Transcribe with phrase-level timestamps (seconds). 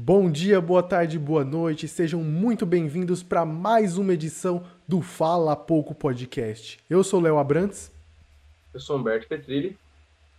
[0.00, 5.56] Bom dia, boa tarde, boa noite, sejam muito bem-vindos para mais uma edição do Fala
[5.56, 6.78] Pouco Podcast.
[6.88, 7.90] Eu sou Léo Abrantes.
[8.72, 9.76] Eu sou Humberto Petrilli.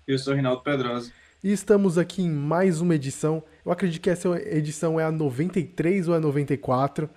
[0.08, 1.12] Eu sou Rinaldo Pedrosa.
[1.44, 3.44] E estamos aqui em mais uma edição.
[3.66, 7.10] Eu acredito que essa edição é a 93 ou a 94.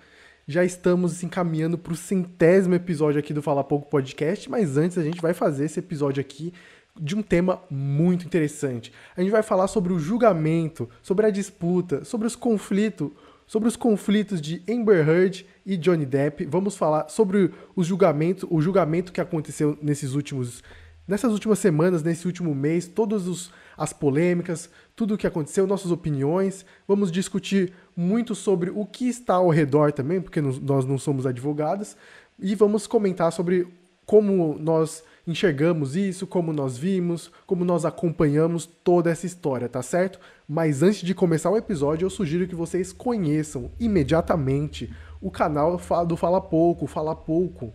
[0.45, 4.97] Já estamos se encaminhando para o centésimo episódio aqui do Fala Pouco Podcast, mas antes
[4.97, 6.53] a gente vai fazer esse episódio aqui
[6.99, 8.91] de um tema muito interessante.
[9.15, 13.09] A gente vai falar sobre o julgamento, sobre a disputa, sobre os conflitos,
[13.47, 16.45] sobre os conflitos de Amber Heard e Johnny Depp.
[16.45, 20.63] Vamos falar sobre os julgamentos, o julgamento que aconteceu nesses últimos
[21.05, 25.91] nessas últimas semanas, nesse último mês, todas os, as polêmicas, tudo o que aconteceu, nossas
[25.91, 26.65] opiniões.
[26.87, 31.97] Vamos discutir muito sobre o que está ao redor também, porque nós não somos advogados,
[32.39, 33.67] e vamos comentar sobre
[34.05, 40.19] como nós enxergamos isso, como nós vimos, como nós acompanhamos toda essa história, tá certo?
[40.47, 46.17] Mas antes de começar o episódio, eu sugiro que vocês conheçam imediatamente o canal do
[46.17, 47.73] Fala Pouco, Fala Pouco,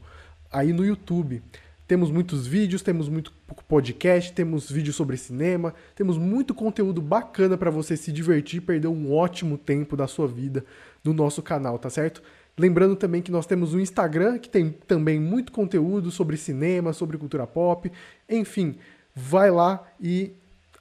[0.52, 1.42] aí no YouTube.
[1.86, 3.32] Temos muitos vídeos, temos muito
[3.66, 9.14] podcast, temos vídeos sobre cinema, temos muito conteúdo bacana para você se divertir, perder um
[9.14, 10.66] ótimo tempo da sua vida
[11.02, 12.22] no nosso canal, tá certo?
[12.58, 17.16] Lembrando também que nós temos um Instagram que tem também muito conteúdo sobre cinema, sobre
[17.16, 17.90] cultura pop.
[18.28, 18.76] Enfim,
[19.14, 20.32] vai lá e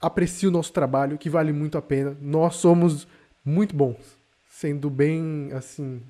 [0.02, 2.18] aprecie o nosso trabalho, que vale muito a pena.
[2.20, 3.08] Nós somos
[3.46, 4.18] muito bons,
[4.50, 6.02] sendo bem, assim,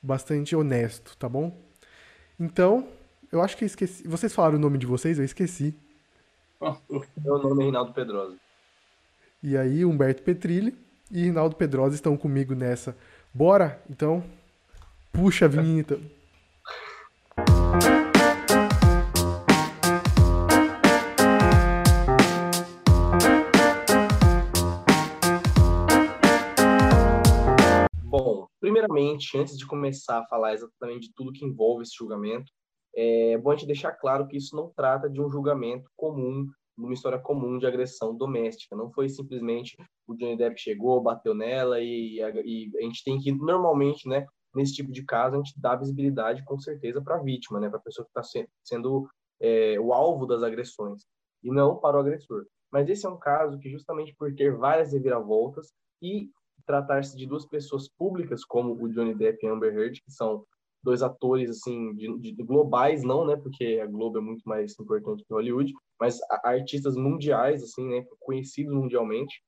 [0.00, 1.52] bastante honesto, tá bom?
[2.38, 2.86] Então,
[3.32, 4.06] eu acho que eu esqueci.
[4.06, 5.74] Vocês falaram o nome de vocês, eu esqueci.
[7.18, 8.36] Meu nome é Rinaldo Pedrosa.
[9.42, 10.76] E aí, Humberto Petrilli
[11.10, 12.96] e Rinaldo Pedrosa estão comigo nessa.
[13.34, 14.24] Bora, então,
[15.20, 15.98] Puxa a vinheta.
[28.04, 32.52] Bom, primeiramente, antes de começar a falar exatamente de tudo que envolve esse julgamento,
[32.94, 36.84] é bom a gente deixar claro que isso não trata de um julgamento comum, de
[36.84, 38.76] uma história comum de agressão doméstica.
[38.76, 39.76] Não foi simplesmente
[40.06, 44.24] o Johnny Depp chegou, bateu nela e, e a gente tem que normalmente, né,
[44.54, 47.78] nesse tipo de caso, a gente dá visibilidade com certeza para a vítima, né, para
[47.78, 49.08] a pessoa que está se, sendo
[49.40, 51.04] é, o alvo das agressões,
[51.42, 52.46] e não para o agressor.
[52.70, 55.72] Mas esse é um caso que, justamente por ter várias reviravoltas
[56.02, 56.30] e
[56.66, 60.44] tratar-se de duas pessoas públicas, como o Johnny Depp e Amber Heard, que são
[60.82, 63.36] dois atores assim de, de, globais não né?
[63.36, 68.06] Porque a Globo é muito mais importante que Hollywood mas artistas mundiais assim né?
[68.20, 69.42] Conhecidos mundialmente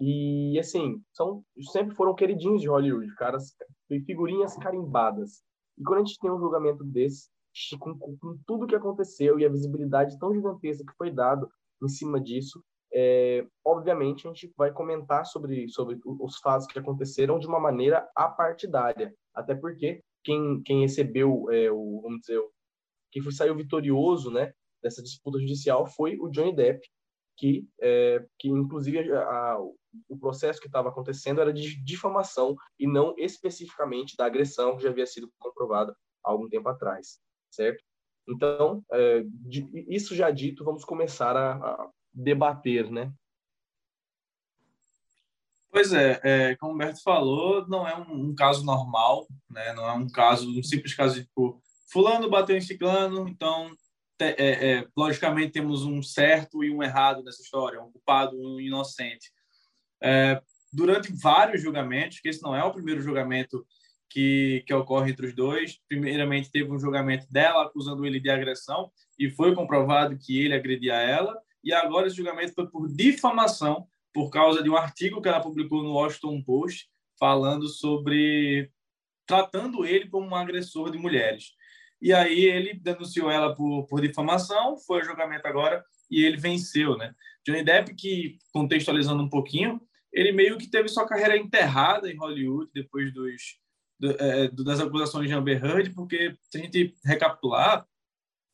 [0.00, 3.54] e assim são sempre foram queridinhos de Hollywood caras
[4.06, 5.42] figurinhas carimbadas.
[5.76, 7.28] E quando a gente tem um julgamento desse,
[7.78, 11.48] com, com tudo que aconteceu e a visibilidade tão gigantesca que foi dado
[11.82, 17.38] em cima disso, é, obviamente a gente vai comentar sobre, sobre os fatos que aconteceram
[17.38, 22.40] de uma maneira apartidária, até porque quem, quem recebeu é, o, vamos dizer,
[23.10, 26.80] quem foi, saiu vitorioso, né, dessa disputa judicial foi o Johnny Depp,
[27.38, 29.58] que, é, que inclusive a, a,
[30.08, 34.90] o processo que estava acontecendo era de difamação e não especificamente da agressão que já
[34.90, 37.82] havia sido comprovada há algum tempo atrás, certo?
[38.28, 43.12] Então, é, de, isso já dito, vamos começar a, a debater, né?
[45.70, 49.72] Pois é, é, como o Humberto falou, não é um, um, caso normal, né?
[49.74, 51.62] não é um caso, um simples caso de tipo,
[51.92, 53.70] fulano bateu em ciclano, então
[54.24, 58.60] é, é, logicamente temos um certo e um errado nessa história, um culpado e um
[58.60, 59.30] inocente.
[60.02, 60.40] É,
[60.72, 63.66] durante vários julgamentos, que esse não é o primeiro julgamento
[64.08, 68.90] que, que ocorre entre os dois, primeiramente teve um julgamento dela acusando ele de agressão
[69.18, 74.30] e foi comprovado que ele agredia ela, e agora esse julgamento foi por difamação, por
[74.30, 78.70] causa de um artigo que ela publicou no Washington Post, falando sobre
[79.26, 81.52] tratando ele como um agressor de mulheres.
[82.00, 86.96] E aí ele denunciou ela por, por difamação, foi a julgamento agora e ele venceu,
[86.96, 87.14] né?
[87.46, 89.80] Johnny Depp, que contextualizando um pouquinho,
[90.12, 93.58] ele meio que teve sua carreira enterrada em Hollywood depois dos,
[93.98, 97.86] do, é, das acusações de Amber Heard, porque se a gente recapitular,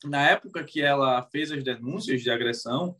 [0.05, 2.97] na época que ela fez as denúncias de agressão,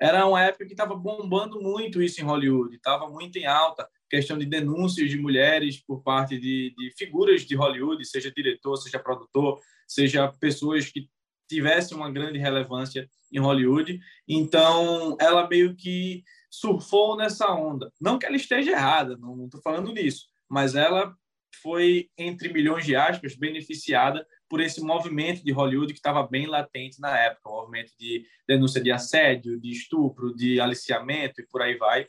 [0.00, 4.36] era uma época que estava bombando muito isso em Hollywood, estava muito em alta questão
[4.36, 9.60] de denúncias de mulheres por parte de, de figuras de Hollywood, seja diretor, seja produtor,
[9.90, 11.08] seja pessoas que
[11.48, 13.98] tivessem uma grande relevância em Hollywood.
[14.28, 17.92] Então, ela meio que surfou nessa onda.
[18.00, 21.12] Não que ela esteja errada, não estou falando nisso, mas ela
[21.60, 27.00] foi, entre milhões de aspas, beneficiada por esse movimento de Hollywood que estava bem latente
[27.00, 31.76] na época, um movimento de denúncia de assédio, de estupro, de aliciamento e por aí
[31.76, 32.06] vai.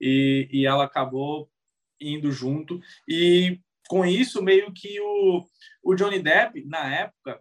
[0.00, 1.50] E, e ela acabou
[2.00, 2.80] indo junto.
[3.06, 5.44] E com isso, meio que o,
[5.82, 7.40] o Johnny Depp, na época,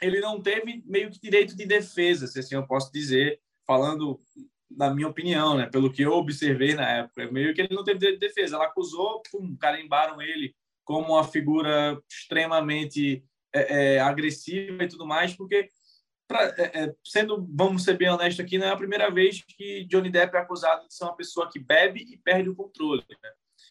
[0.00, 4.20] ele não teve meio que direito de defesa, se assim eu posso dizer, falando
[4.70, 7.98] na minha opinião, né, pelo que eu observei na época, meio que ele não teve
[7.98, 8.54] direito de defesa.
[8.54, 10.54] Ela acusou, pum, carimbaram ele
[10.84, 15.68] como uma figura extremamente é, é, agressiva e tudo mais, porque
[16.28, 19.84] pra, é, é, sendo, vamos ser bem honestos aqui, não é a primeira vez que
[19.86, 23.04] Johnny Depp é acusado de ser uma pessoa que bebe e perde o controle.
[23.08, 23.30] Né?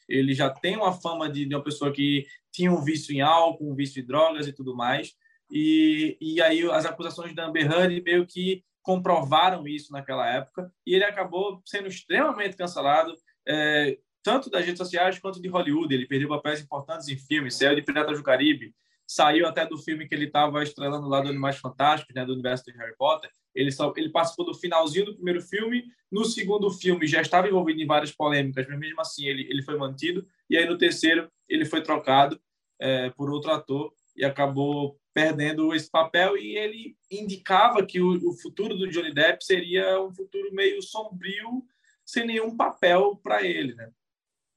[0.09, 3.71] Ele já tem uma fama de, de, uma pessoa que tinha um vício em álcool,
[3.71, 5.13] um vício em drogas e tudo mais.
[5.51, 10.95] E, e aí as acusações da Amber Heard meio que comprovaram isso naquela época e
[10.95, 13.15] ele acabou sendo extremamente cancelado
[13.47, 15.93] é, tanto das redes sociais quanto de Hollywood.
[15.93, 18.73] Ele perdeu papéis importantes em filmes, saiu de Piratas do Caribe,
[19.09, 22.63] saiu até do filme que ele estava estrelando lá do Animais Fantásticos, né, do universo
[22.65, 23.31] de Harry Potter.
[23.55, 25.83] Ele, só, ele participou do finalzinho do primeiro filme.
[26.11, 29.75] No segundo filme já estava envolvido em várias polêmicas, mas mesmo assim ele, ele foi
[29.79, 30.27] mantido.
[30.47, 32.39] E aí no terceiro ele foi trocado
[32.77, 36.37] é, por outro ator e acabou perdendo esse papel.
[36.37, 41.65] E ele indicava que o, o futuro do Johnny Depp seria um futuro meio sombrio,
[42.05, 43.73] sem nenhum papel para ele.
[43.73, 43.89] Né?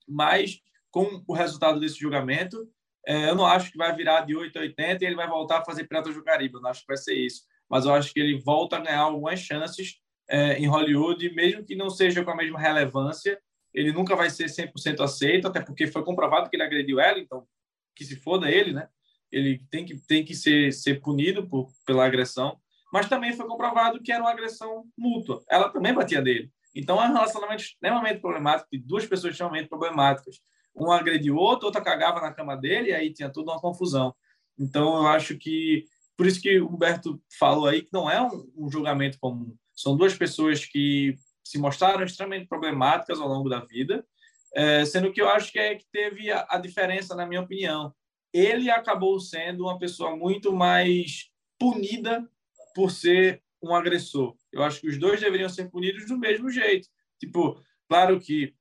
[0.07, 0.61] Mas
[0.91, 2.71] com o resultado desse julgamento,
[3.07, 5.59] é, eu não acho que vai virar de 8 a 80 e ele vai voltar
[5.59, 6.55] a fazer Piratas do Caribe.
[6.55, 7.43] Eu não acho que vai ser isso.
[7.69, 9.97] Mas eu acho que ele volta a ganhar algumas chances
[10.29, 13.41] é, em Hollywood, mesmo que não seja com a mesma relevância.
[13.75, 17.47] Ele nunca vai ser 100% aceito, até porque foi comprovado que ele agrediu ela, então
[17.95, 18.89] que se foda ele, né?
[19.31, 22.59] Ele tem que, tem que ser, ser punido por, pela agressão.
[22.93, 25.43] Mas também foi comprovado que era uma agressão mútua.
[25.49, 26.51] Ela também batia dele.
[26.75, 30.37] Então é um relacionamento extremamente problemático, de duas pessoas extremamente problemáticas
[30.75, 34.15] um agrediu o outro, outra cagava na cama dele, e aí tinha toda uma confusão.
[34.59, 35.85] Então, eu acho que,
[36.17, 39.55] por isso que o Humberto falou aí, que não é um, um julgamento comum.
[39.75, 44.07] São duas pessoas que se mostraram extremamente problemáticas ao longo da vida,
[44.55, 47.95] é, sendo que eu acho que é que teve a, a diferença, na minha opinião.
[48.33, 52.27] Ele acabou sendo uma pessoa muito mais punida
[52.75, 54.35] por ser um agressor.
[54.51, 56.89] Eu acho que os dois deveriam ser punidos do mesmo jeito.
[57.19, 58.55] Tipo, claro que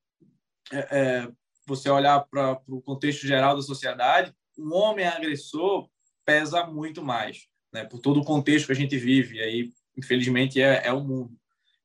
[0.72, 1.32] é, é,
[1.66, 5.88] você olhar para o contexto geral da sociedade, um homem agressor
[6.26, 7.86] pesa muito mais, né?
[7.86, 11.36] Por todo o contexto que a gente vive, aí, infelizmente, é, é o mundo.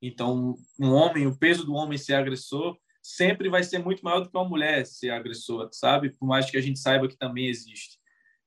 [0.01, 4.31] Então, um homem, o peso do homem ser agressor sempre vai ser muito maior do
[4.31, 6.11] que uma mulher ser agressora, sabe?
[6.11, 7.99] Por mais que a gente saiba que também existe.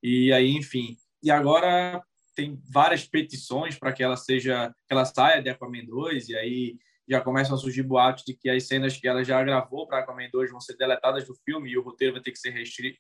[0.04, 0.98] E aí, enfim.
[1.24, 2.04] E agora
[2.36, 6.78] tem várias petições para que ela seja, que ela saia de Aquaman 2, e aí
[7.10, 10.30] já começam a surgir boatos de que as cenas que ela já gravou para Aquaman
[10.32, 12.54] 2 vão ser deletadas do filme e o roteiro vai ter que ser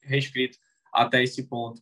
[0.03, 0.57] reescrito
[0.91, 1.79] até esse ponto.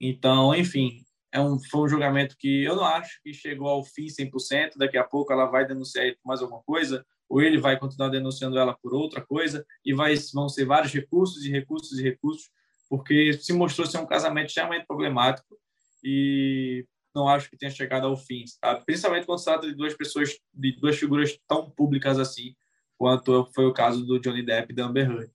[0.00, 4.06] Então, enfim, é um, foi um julgamento que eu não acho que chegou ao fim
[4.06, 4.72] 100%.
[4.76, 8.08] Daqui a pouco ela vai denunciar ele por mais alguma coisa, ou ele vai continuar
[8.08, 12.50] denunciando ela por outra coisa, e vai, vão ser vários recursos e recursos e recursos,
[12.88, 15.56] porque se mostrou ser um casamento extremamente problemático.
[16.02, 18.84] E não acho que tenha chegado ao fim, sabe?
[18.84, 22.54] Principalmente quando se trata de duas pessoas, de duas figuras tão públicas assim,
[22.96, 25.30] quanto foi o caso do Johnny Depp e da Amber Heard.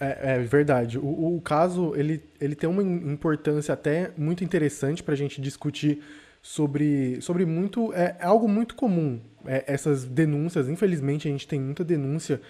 [0.00, 0.98] É, é, verdade.
[0.98, 6.02] O, o, caso ele, ele tem uma importância até muito interessante para a gente discutir
[6.42, 7.92] sobre, sobre muito.
[7.94, 9.20] É, é algo muito comum.
[9.46, 12.40] É, essas denúncias, infelizmente, a gente tem muita denúncia,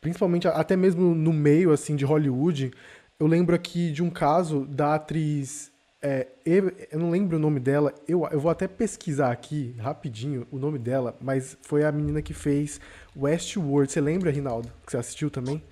[0.00, 2.72] principalmente até mesmo no meio assim de Hollywood.
[3.18, 7.58] Eu lembro aqui de um caso da atriz é, eu, eu, não lembro o nome
[7.58, 12.22] dela, eu, eu vou até pesquisar aqui rapidinho o nome dela, mas foi a menina
[12.22, 12.80] que fez
[13.16, 13.90] Westworld.
[13.90, 14.70] Você lembra, Rinaldo?
[14.86, 15.62] Que você assistiu também?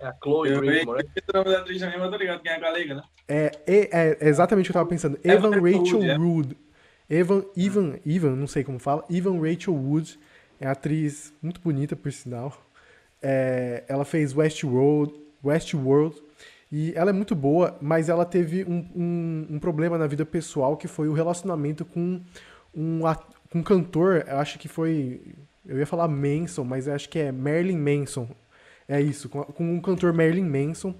[0.00, 3.02] É a Chloe eu da atriz também, mas tô ligado quem é a galega, né?
[3.28, 5.18] É, é, é exatamente o que eu tava pensando.
[5.22, 6.18] É Evan Rachel Wood, é.
[6.18, 6.56] Wood.
[7.08, 9.04] Evan, Evan, Evan, não sei como fala.
[9.10, 10.18] Evan Rachel Wood
[10.58, 12.56] é atriz muito bonita, por sinal.
[13.22, 16.23] É, ela fez Westworld, Westworld
[16.76, 20.76] e ela é muito boa, mas ela teve um, um, um problema na vida pessoal
[20.76, 22.20] que foi o relacionamento com
[22.74, 23.00] um,
[23.54, 25.20] um cantor, eu acho que foi.
[25.64, 28.28] Eu ia falar Manson, mas acho que é Marilyn Manson.
[28.88, 30.96] É isso, com, com um cantor Marilyn Manson.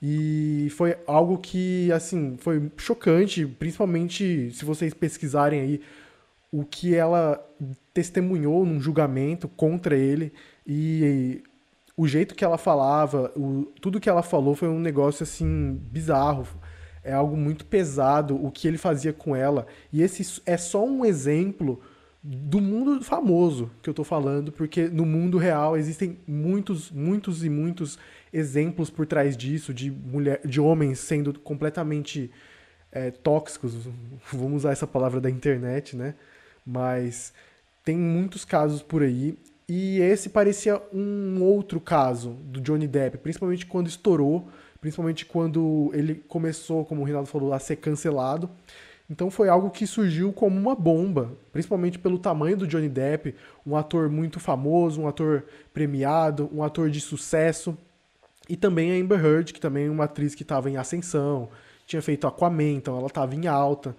[0.00, 5.80] E foi algo que, assim, foi chocante, principalmente se vocês pesquisarem aí
[6.52, 7.44] o que ela
[7.92, 10.32] testemunhou num julgamento contra ele.
[10.64, 11.42] E
[12.00, 16.48] o jeito que ela falava, o, tudo que ela falou foi um negócio assim bizarro.
[17.04, 19.66] É algo muito pesado o que ele fazia com ela.
[19.92, 21.78] E esse é só um exemplo
[22.24, 27.50] do mundo famoso que eu tô falando, porque no mundo real existem muitos, muitos e
[27.50, 27.98] muitos
[28.32, 32.30] exemplos por trás disso, de mulher, de homens sendo completamente
[32.90, 33.74] é, tóxicos,
[34.32, 36.14] vamos usar essa palavra da internet, né?
[36.64, 37.34] Mas
[37.84, 39.36] tem muitos casos por aí
[39.72, 44.48] E esse parecia um outro caso do Johnny Depp, principalmente quando estourou,
[44.80, 48.50] principalmente quando ele começou, como o Rinaldo falou, a ser cancelado.
[49.08, 53.32] Então foi algo que surgiu como uma bomba, principalmente pelo tamanho do Johnny Depp,
[53.64, 57.78] um ator muito famoso, um ator premiado, um ator de sucesso.
[58.48, 61.48] E também a Amber Heard, que também é uma atriz que estava em ascensão,
[61.86, 63.94] tinha feito Aquaman, então ela estava em alta.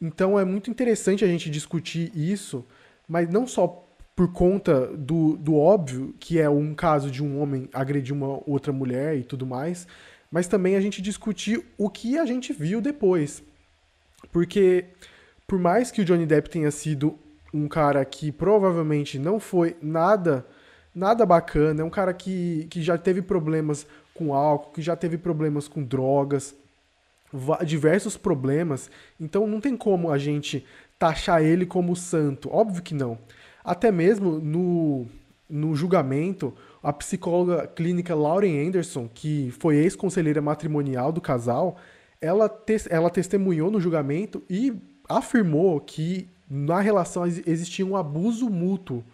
[0.00, 2.64] Então é muito interessante a gente discutir isso,
[3.08, 3.87] mas não só
[4.18, 8.72] por conta do, do óbvio, que é um caso de um homem agredir uma outra
[8.72, 9.86] mulher e tudo mais,
[10.28, 13.44] mas também a gente discutir o que a gente viu depois.
[14.32, 14.86] Porque,
[15.46, 17.16] por mais que o Johnny Depp tenha sido
[17.54, 20.44] um cara que provavelmente não foi nada
[20.92, 25.16] nada bacana, é um cara que, que já teve problemas com álcool, que já teve
[25.16, 26.56] problemas com drogas,
[27.64, 30.66] diversos problemas, então não tem como a gente
[30.98, 33.16] taxar ele como santo, óbvio que não.
[33.68, 35.06] Até mesmo no,
[35.46, 41.76] no julgamento, a psicóloga clínica Lauren Anderson, que foi ex-conselheira matrimonial do casal,
[42.18, 44.74] ela, te, ela testemunhou no julgamento e
[45.06, 49.04] afirmou que na relação existia um abuso mútuo,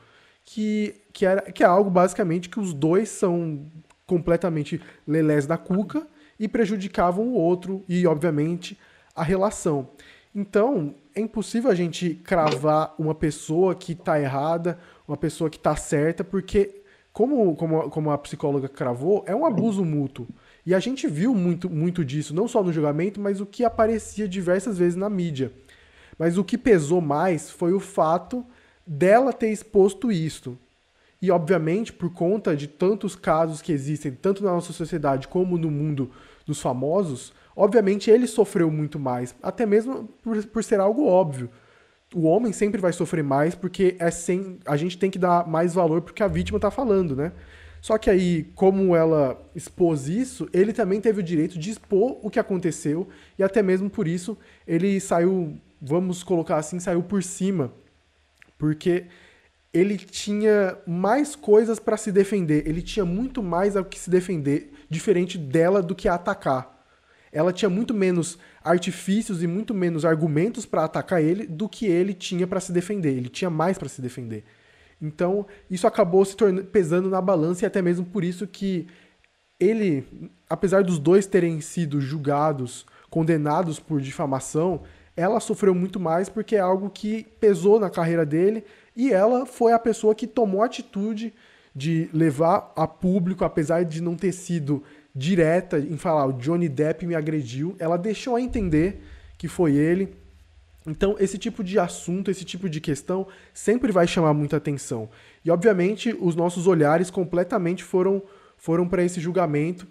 [0.45, 3.67] que, que, era, que é algo basicamente que os dois são
[4.07, 6.07] completamente lelés da cuca
[6.39, 8.79] e prejudicavam o outro e, obviamente,
[9.17, 9.89] a relação.
[10.35, 15.77] Então, é impossível a gente cravar uma pessoa que está errada, uma pessoa que está
[15.77, 20.27] certa, porque, como, como, como a psicóloga cravou, é um abuso mútuo.
[20.67, 24.27] E a gente viu muito, muito disso, não só no julgamento, mas o que aparecia
[24.27, 25.53] diversas vezes na mídia.
[26.19, 28.45] Mas o que pesou mais foi o fato
[28.85, 30.59] dela ter exposto isso.
[31.23, 35.71] E, obviamente, por conta de tantos casos que existem, tanto na nossa sociedade como no
[35.71, 36.11] mundo
[36.47, 41.51] dos famosos, obviamente ele sofreu muito mais, até mesmo por, por ser algo óbvio.
[42.15, 45.75] O homem sempre vai sofrer mais porque é sem, a gente tem que dar mais
[45.75, 47.33] valor porque a vítima está falando, né?
[47.81, 52.31] Só que aí, como ela expôs isso, ele também teve o direito de expor o
[52.31, 53.09] que aconteceu
[53.39, 57.73] e até mesmo por isso ele saiu, vamos colocar assim, saiu por cima.
[58.57, 59.05] Porque
[59.71, 64.73] ele tinha mais coisas para se defender, ele tinha muito mais ao que se defender,
[64.95, 66.73] diferente dela do que atacar.
[67.33, 72.15] Ela tinha muito menos artifícios e muito menos argumentos para atacar ele do que ele
[72.15, 73.11] tinha para se defender.
[73.11, 74.45] Ele tinha mais para se defender.
[75.03, 78.87] Então, isso acabou se tornando pesando na balança e até mesmo por isso que
[79.59, 80.07] ele,
[80.49, 84.83] apesar dos dois terem sido julgados, condenados por difamação,
[85.17, 88.65] ela sofreu muito mais porque é algo que pesou na carreira dele
[88.97, 91.33] e ela foi a pessoa que tomou atitude
[91.75, 94.83] de levar a público, apesar de não ter sido
[95.15, 99.03] direta em falar o Johnny Depp me agrediu, ela deixou a entender
[99.37, 100.15] que foi ele.
[100.87, 105.09] Então, esse tipo de assunto, esse tipo de questão sempre vai chamar muita atenção.
[105.45, 108.23] E, obviamente, os nossos olhares completamente foram,
[108.57, 109.87] foram para esse julgamento.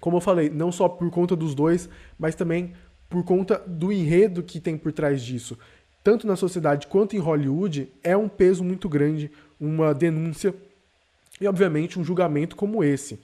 [0.00, 2.72] Como eu falei, não só por conta dos dois, mas também
[3.08, 5.56] por conta do enredo que tem por trás disso
[6.06, 10.54] tanto na sociedade quanto em Hollywood, é um peso muito grande, uma denúncia
[11.40, 13.18] e, obviamente, um julgamento como esse.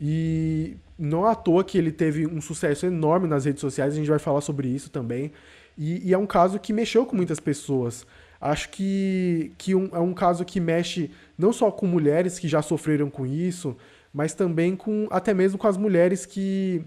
[0.00, 4.08] E não à toa que ele teve um sucesso enorme nas redes sociais, a gente
[4.08, 5.30] vai falar sobre isso também.
[5.76, 8.06] E, e é um caso que mexeu com muitas pessoas.
[8.40, 12.62] Acho que, que um, é um caso que mexe não só com mulheres que já
[12.62, 13.76] sofreram com isso,
[14.12, 16.82] mas também com até mesmo com as mulheres que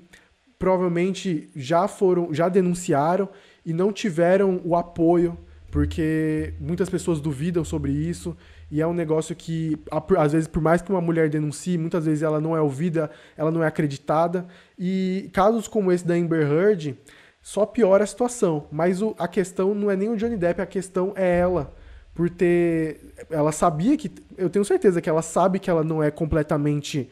[0.58, 3.30] provavelmente já foram, já denunciaram
[3.65, 5.38] e não tiveram o apoio,
[5.70, 8.36] porque muitas pessoas duvidam sobre isso,
[8.74, 9.77] e é um negócio que,
[10.18, 13.51] às vezes, por mais que uma mulher denuncie, muitas vezes ela não é ouvida, ela
[13.51, 14.48] não é acreditada,
[14.80, 16.98] e casos como esse da Amber Heard
[17.39, 20.65] só piora a situação, mas o, a questão não é nem o Johnny Depp, a
[20.65, 21.72] questão é ela,
[22.15, 23.13] por ter...
[23.30, 24.12] Ela sabia que...
[24.36, 27.12] Eu tenho certeza que ela sabe que ela não é completamente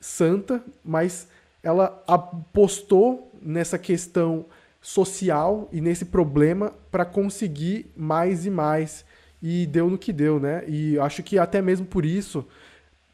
[0.00, 1.28] santa, mas
[1.62, 4.46] ela apostou nessa questão
[4.80, 9.04] social e nesse problema para conseguir mais e mais.
[9.42, 10.62] E deu no que deu, né?
[10.68, 12.46] E acho que até mesmo por isso,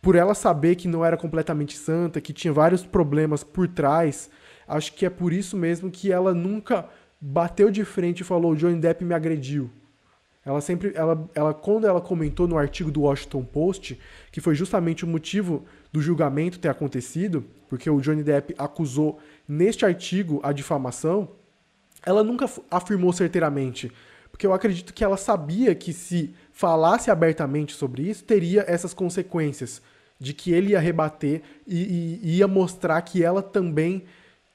[0.03, 4.31] por ela saber que não era completamente santa, que tinha vários problemas por trás,
[4.67, 6.89] acho que é por isso mesmo que ela nunca
[7.21, 9.71] bateu de frente e falou: Johnny Depp me agrediu.
[10.45, 13.99] Ela sempre, ela, ela, quando ela comentou no artigo do Washington Post,
[14.33, 19.85] que foi justamente o motivo do julgamento ter acontecido, porque o Johnny Depp acusou neste
[19.85, 21.29] artigo a difamação,
[22.05, 23.93] ela nunca afirmou certeiramente.
[24.39, 29.83] Porque eu acredito que ela sabia que se falasse abertamente sobre isso, teria essas consequências.
[30.17, 34.05] De que ele ia rebater e, e ia mostrar que ela também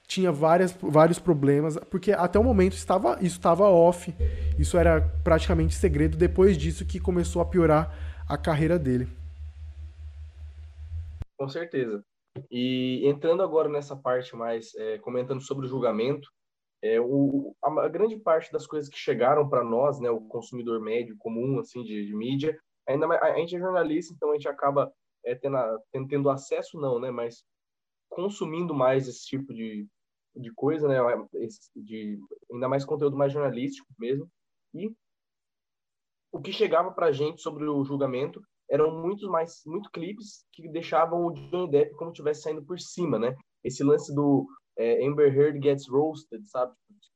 [0.06, 4.14] tinha várias, vários problemas, porque até o momento estava, isso estava off,
[4.58, 6.16] isso era praticamente segredo.
[6.16, 7.94] Depois disso que começou a piorar
[8.26, 9.06] a carreira dele.
[11.36, 12.02] Com certeza.
[12.50, 16.30] E entrando agora nessa parte mais, é, comentando sobre o julgamento,
[16.84, 20.82] é, o, a, a, grande parte das coisas que chegaram para nós, né, o consumidor
[20.82, 24.46] médio comum assim de, de mídia, ainda a, a, gente é jornalista, então a gente
[24.46, 24.92] acaba
[25.24, 25.56] é, tendo,
[25.90, 27.42] tendo, tendo, acesso não, né, mas
[28.10, 29.88] consumindo mais esse tipo de,
[30.36, 30.98] de coisa, né,
[31.36, 32.18] esse, de
[32.52, 34.30] ainda mais conteúdo mais jornalístico mesmo.
[34.74, 34.92] E
[36.30, 40.68] o que chegava para a gente sobre o julgamento eram muitos mais muito clipes que
[40.68, 43.34] deixavam o Johnny Depp como tivesse saindo por cima, né?
[43.62, 46.72] Esse lance do é, Amber Heard gets roasted, sabe?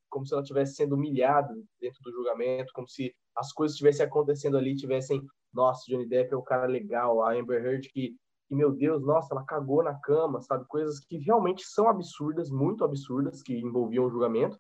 [0.08, 4.56] Como se ela estivesse sendo humilhada dentro do julgamento, como se as coisas estivessem acontecendo
[4.56, 5.22] ali, tivessem,
[5.52, 8.14] nossa, Johnny Depp é o cara legal, a Amber Heard que,
[8.48, 10.64] que, meu Deus, nossa, ela cagou na cama, sabe?
[10.66, 14.56] Coisas que realmente são absurdas, muito absurdas, que envolviam o julgamento,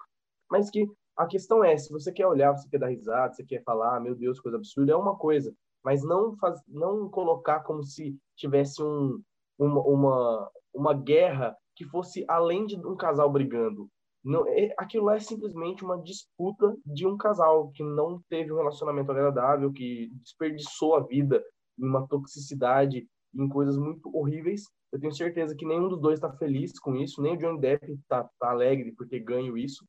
[0.50, 0.86] mas que
[1.16, 4.00] a questão é, se você quer olhar, você quer dar risada, você quer falar, ah,
[4.00, 5.52] meu Deus, coisa absurda, é uma coisa
[5.84, 9.22] mas não faz, não colocar como se tivesse um,
[9.58, 13.88] uma, uma, uma guerra que fosse além de um casal brigando.
[14.24, 18.56] Não, é, aquilo lá é simplesmente uma disputa de um casal que não teve um
[18.56, 21.40] relacionamento agradável, que desperdiçou a vida
[21.78, 24.64] em uma toxicidade, em coisas muito horríveis.
[24.90, 27.92] Eu tenho certeza que nenhum dos dois está feliz com isso, nem o Johnny Depp
[27.92, 29.86] está tá alegre porque ganho isso.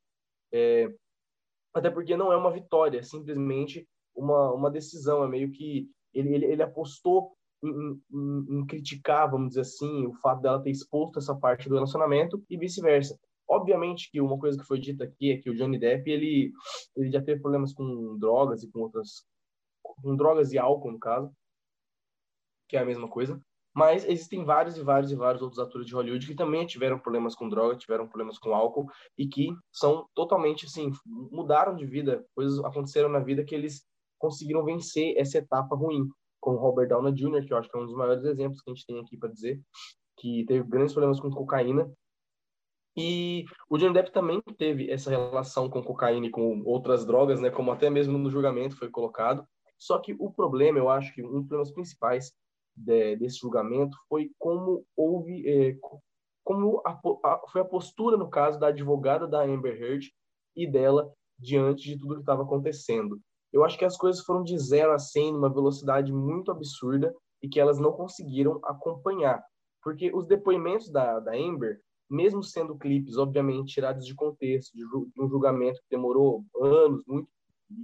[0.53, 0.93] É,
[1.73, 6.35] até porque não é uma vitória, é simplesmente uma, uma decisão, é meio que ele,
[6.35, 11.19] ele, ele apostou em, em, em, criticar, vamos dizer assim, o fato dela ter exposto
[11.19, 13.19] essa parte do relacionamento e vice-versa.
[13.47, 16.51] Obviamente que uma coisa que foi dita aqui é que o Johnny Depp, ele,
[16.95, 19.25] ele já teve problemas com drogas e com outras...
[19.81, 21.31] com drogas e álcool, no caso,
[22.67, 23.41] que é a mesma coisa.
[23.73, 27.35] Mas existem vários e vários e vários outros atores de Hollywood que também tiveram problemas
[27.35, 28.87] com droga, tiveram problemas com álcool
[29.17, 33.85] e que são totalmente assim, mudaram de vida, coisas aconteceram na vida que eles
[34.17, 37.85] conseguiram vencer essa etapa ruim, como Robert Downey Jr., que eu acho que é um
[37.85, 39.61] dos maiores exemplos que a gente tem aqui para dizer,
[40.17, 41.91] que teve grandes problemas com cocaína.
[42.97, 47.49] E o Johnny Depp também teve essa relação com cocaína e com outras drogas, né,
[47.49, 49.45] como até mesmo no julgamento foi colocado.
[49.77, 52.33] Só que o problema, eu acho que um dos problemas principais
[52.75, 55.77] de, desse julgamento foi como houve, é,
[56.43, 60.11] como a, a, foi a postura, no caso, da advogada da Amber Heard
[60.55, 63.21] e dela diante de tudo que estava acontecendo
[63.51, 67.47] eu acho que as coisas foram de 0 a 100 numa velocidade muito absurda e
[67.47, 69.43] que elas não conseguiram acompanhar.
[69.81, 75.21] Porque os depoimentos da, da Amber, mesmo sendo clipes, obviamente, tirados de contexto, de, de
[75.21, 77.29] um julgamento que demorou anos, muito,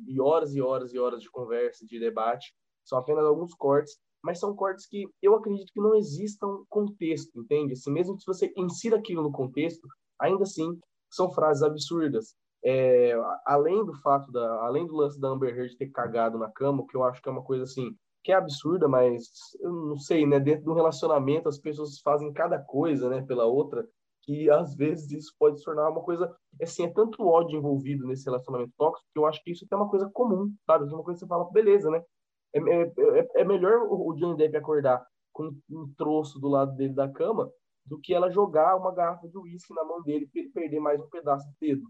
[0.08, 4.40] e horas e horas e horas de conversa, de debate, são apenas alguns cortes, mas
[4.40, 7.74] são cortes que eu acredito que não existam contexto, entende?
[7.74, 9.88] Assim, mesmo que você insira aquilo no contexto,
[10.20, 10.78] ainda assim
[11.12, 12.36] são frases absurdas.
[12.66, 13.14] É,
[13.46, 16.98] além do fato da, além do lance da Amber Heard ter cagado na cama, que
[16.98, 19.30] eu acho que é uma coisa assim que é absurda, mas
[19.62, 20.40] eu não sei, né?
[20.40, 23.88] Dentro do relacionamento as pessoas fazem cada coisa, né, pela outra,
[24.24, 28.26] que às vezes isso pode se tornar uma coisa, assim, é tanto ódio envolvido nesse
[28.26, 30.86] relacionamento tóxico que eu acho que isso é uma coisa comum, sabe?
[30.86, 32.04] É uma coisa que você fala, beleza, né?
[32.52, 36.94] É, é, é, é melhor o Johnny Depp acordar com um troço do lado dele
[36.94, 37.52] da cama
[37.86, 41.10] do que ela jogar uma garrafa de uísque na mão dele ele perder mais um
[41.10, 41.84] pedaço de dedo.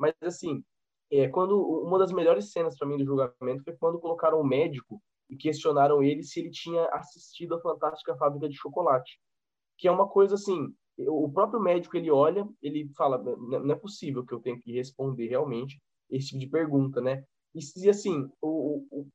[0.00, 0.64] Mas, assim,
[1.12, 5.00] é, quando uma das melhores cenas para mim do julgamento foi quando colocaram o médico
[5.28, 9.20] e questionaram ele se ele tinha assistido a Fantástica Fábrica de Chocolate.
[9.76, 14.24] Que é uma coisa assim, o próprio médico ele olha, ele fala, não é possível
[14.24, 17.22] que eu tenha que responder realmente esse tipo de pergunta, né?
[17.54, 19.08] E, assim, o, o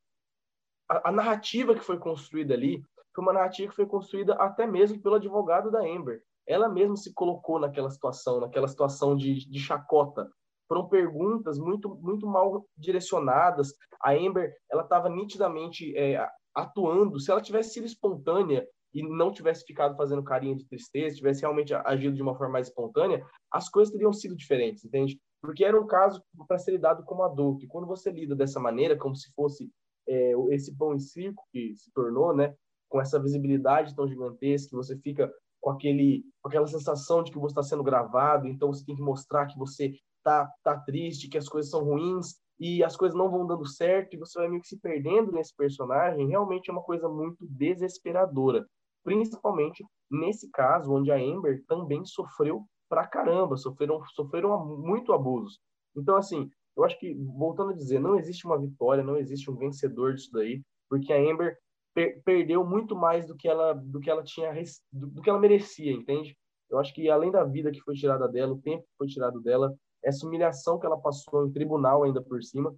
[0.87, 2.79] a, a, narrativa que foi construída ali
[3.13, 6.21] foi uma narrativa que foi construída até mesmo pelo advogado da Amber.
[6.45, 10.29] Ela mesma se colocou naquela situação, naquela situação de, de chacota,
[10.67, 13.73] foram perguntas muito muito mal direcionadas.
[14.01, 17.19] A Amber ela estava nitidamente é, atuando.
[17.19, 21.73] Se ela tivesse sido espontânea e não tivesse ficado fazendo carinha de tristeza, tivesse realmente
[21.73, 25.19] agido de uma forma mais espontânea, as coisas teriam sido diferentes, entende?
[25.41, 27.65] Porque era um caso para ser lidado como adulto.
[27.65, 29.69] E quando você lida dessa maneira, como se fosse
[30.07, 32.55] é, esse pão em circo que se tornou, né?
[32.87, 37.51] Com essa visibilidade tão gigantesca, você fica com aquele, com aquela sensação de que você
[37.51, 39.91] está sendo gravado, então você tem que mostrar que você
[40.25, 44.15] tá, tá triste, que as coisas são ruins e as coisas não vão dando certo
[44.15, 48.65] e você vai meio que se perdendo nesse personagem, realmente é uma coisa muito desesperadora.
[49.03, 55.59] Principalmente nesse caso, onde a Amber também sofreu pra caramba, sofreram, sofreram muito abusos.
[55.95, 59.55] Então, assim, eu acho que, voltando a dizer, não existe uma vitória, não existe um
[59.55, 61.55] vencedor disso daí, porque a Amber
[61.93, 64.51] per perdeu muito mais do que ela, do que ela tinha,
[64.91, 66.35] do, do que ela merecia, entende?
[66.69, 69.39] Eu acho que além da vida que foi tirada dela, o tempo que foi tirado
[69.41, 69.73] dela,
[70.05, 72.73] essa humilhação que ela passou em tribunal ainda por cima,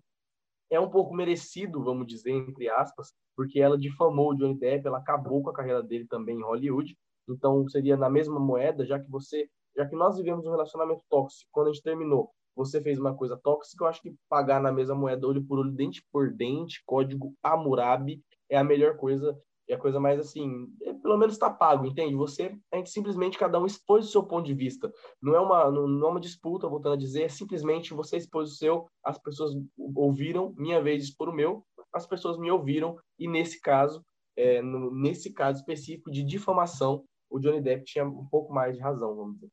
[0.69, 4.97] é um pouco merecido, vamos dizer, entre aspas, porque ela difamou o Johnny Depp, ela
[4.97, 6.97] acabou com a carreira dele também em Hollywood.
[7.29, 11.49] Então seria na mesma moeda, já que você, já que nós vivemos um relacionamento tóxico,
[11.51, 14.95] quando a gente terminou, você fez uma coisa tóxica, eu acho que pagar na mesma
[14.95, 19.37] moeda, olho por olho, dente por dente, código Hammurabi, é a melhor coisa,
[19.67, 22.15] é a coisa mais assim, é, pelo menos está pago, entende?
[22.15, 24.91] Você, a gente simplesmente cada um expôs o seu ponto de vista.
[25.21, 28.51] Não é uma, não, não é uma disputa, voltando a dizer, é simplesmente você expôs
[28.51, 29.53] o seu, as pessoas
[29.95, 34.03] ouviram, minha vez expor o meu, as pessoas me ouviram, e nesse caso,
[34.35, 38.81] é, no, nesse caso específico de difamação, o Johnny Depp tinha um pouco mais de
[38.81, 39.49] razão, vamos dizer.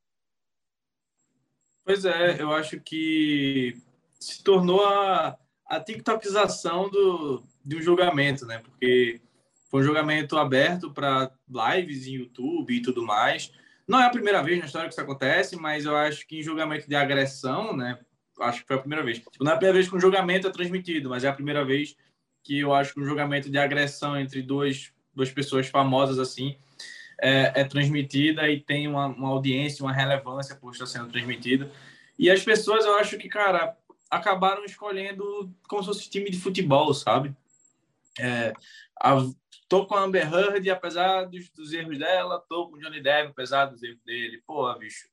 [1.84, 3.76] Pois é, eu acho que
[4.18, 8.58] se tornou a, a TikTokização do, de um julgamento, né?
[8.60, 9.20] Porque
[9.74, 13.52] foi julgamento aberto para lives em YouTube e tudo mais.
[13.88, 16.42] Não é a primeira vez na história que isso acontece, mas eu acho que em
[16.44, 17.98] julgamento de agressão, né?
[18.38, 19.18] Acho que foi a primeira vez.
[19.18, 21.64] Tipo, não é a primeira vez que um julgamento é transmitido, mas é a primeira
[21.64, 21.96] vez
[22.44, 26.56] que eu acho que um julgamento de agressão entre dois, duas pessoas famosas assim
[27.20, 31.68] é, é transmitida e tem uma, uma, audiência, uma relevância por estar sendo transmitida.
[32.16, 33.76] E as pessoas, eu acho que, cara,
[34.08, 37.34] acabaram escolhendo como se fosse time de futebol, sabe?
[38.18, 38.52] É,
[39.00, 39.16] a,
[39.68, 43.30] tô com a Amber Heard, apesar dos, dos, erros dela, tô com o Johnny Depp,
[43.30, 44.42] apesar dos erros dele.
[44.46, 45.08] Pô, bicho,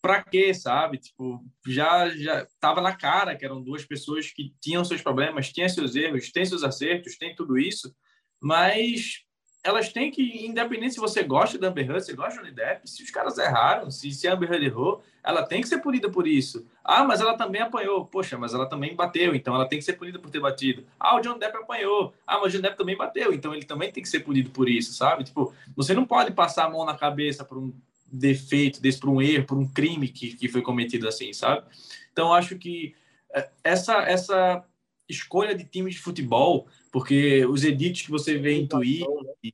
[0.00, 0.98] pra quê, sabe?
[0.98, 5.68] Tipo, já, já tava na cara que eram duas pessoas que tinham seus problemas, tinham
[5.68, 7.94] seus erros, têm seus acertos, tem tudo isso,
[8.40, 9.24] mas
[9.62, 12.88] elas têm que, independente se você gosta da Amber Heard, você gosta de Johnny Depp,
[12.88, 16.08] se os caras erraram, se, se a Amber Heard errou, ela tem que ser punida
[16.08, 16.66] por isso.
[16.82, 18.06] Ah, mas ela também apanhou.
[18.06, 20.84] Poxa, mas ela também bateu, então ela tem que ser punida por ter batido.
[20.98, 22.14] Ah, o John Depp apanhou.
[22.26, 24.68] Ah, mas o John Depp também bateu, então ele também tem que ser punido por
[24.68, 25.24] isso, sabe?
[25.24, 27.72] Tipo, você não pode passar a mão na cabeça por um
[28.10, 31.66] defeito desse, por um erro, por um crime que, que foi cometido assim, sabe?
[32.12, 32.94] Então, acho que
[33.34, 34.64] eh, essa, essa
[35.08, 39.08] escolha de times de futebol, porque os edits que você vê em Twitter.
[39.42, 39.50] Né?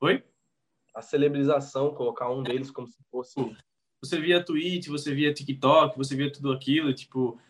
[0.00, 0.24] Oi?
[0.94, 3.34] A celebrização, colocar um deles como se fosse.
[4.02, 7.40] Você via Twitch, você via TikTok, você via tudo aquilo, tipo,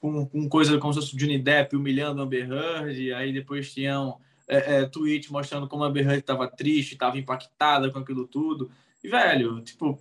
[0.00, 4.18] com, com coisa como se fosse Johnny Depp humilhando a Amber Heard, aí depois tinham
[4.48, 8.70] é, é, tweet mostrando como a Amber Heard estava triste, estava impactada com aquilo tudo.
[9.02, 10.00] E, velho, tipo,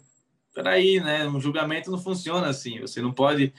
[0.54, 1.28] peraí, né?
[1.28, 2.80] Um julgamento não funciona assim.
[2.80, 3.54] Você não pode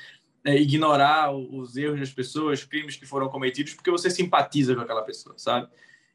[0.46, 5.02] é, ignorar os erros das pessoas, crimes que foram cometidos, porque você simpatiza com aquela
[5.02, 5.68] pessoa, sabe?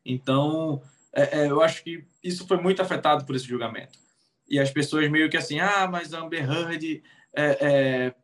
[0.06, 0.82] Então,
[1.14, 4.00] é, é, eu acho que isso foi muito afetado por esse julgamento.
[4.48, 7.04] E as pessoas meio que assim, ah, mas Amber Heard.
[7.34, 8.16] É, é,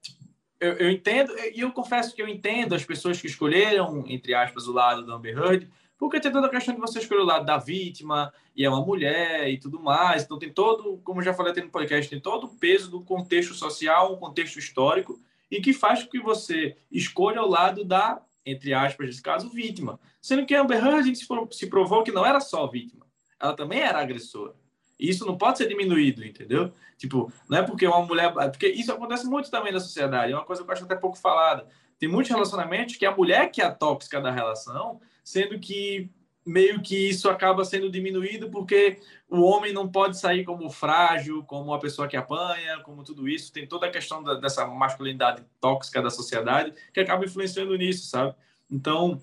[0.60, 4.66] eu, eu, entendo, e eu confesso que eu entendo as pessoas que escolheram, entre aspas,
[4.66, 7.46] o lado da Amber Heard, porque tem toda a questão de você escolher o lado
[7.46, 10.24] da vítima, e é uma mulher e tudo mais.
[10.24, 13.54] Então tem todo, como já falei até no podcast, tem todo o peso do contexto
[13.54, 18.74] social, um contexto histórico, e que faz com que você escolha o lado da, entre
[18.74, 20.00] aspas, nesse caso, vítima.
[20.22, 21.14] Sendo que a Amber Heard
[21.52, 23.06] se provou que não era só vítima,
[23.40, 24.54] ela também era agressora.
[25.00, 26.74] E isso não pode ser diminuído, entendeu?
[26.98, 28.34] Tipo, não é porque uma mulher.
[28.34, 31.18] Porque isso acontece muito também na sociedade, é uma coisa que eu acho até pouco
[31.18, 31.68] falada.
[32.00, 36.10] Tem muitos relacionamentos que a mulher que é a tóxica da relação, sendo que
[36.48, 41.66] meio que isso acaba sendo diminuído porque o homem não pode sair como frágil, como
[41.66, 43.52] uma pessoa que apanha, como tudo isso.
[43.52, 48.34] Tem toda a questão da, dessa masculinidade tóxica da sociedade que acaba influenciando nisso, sabe?
[48.72, 49.22] Então,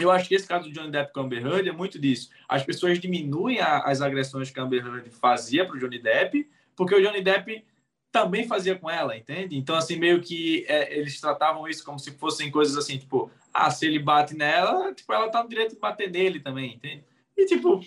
[0.00, 2.30] eu acho que esse caso do Johnny Depp com Amber Heard é muito disso.
[2.48, 6.94] As pessoas diminuem a, as agressões que Amber Heard fazia para o Johnny Depp, porque
[6.94, 7.64] o Johnny Depp
[8.12, 9.56] também fazia com ela, entende?
[9.56, 13.70] Então, assim, meio que é, eles tratavam isso como se fossem coisas assim, tipo, ah,
[13.70, 17.04] se ele bate nela, tipo, ela tá no direito de bater nele também, entende?
[17.36, 17.80] E, tipo,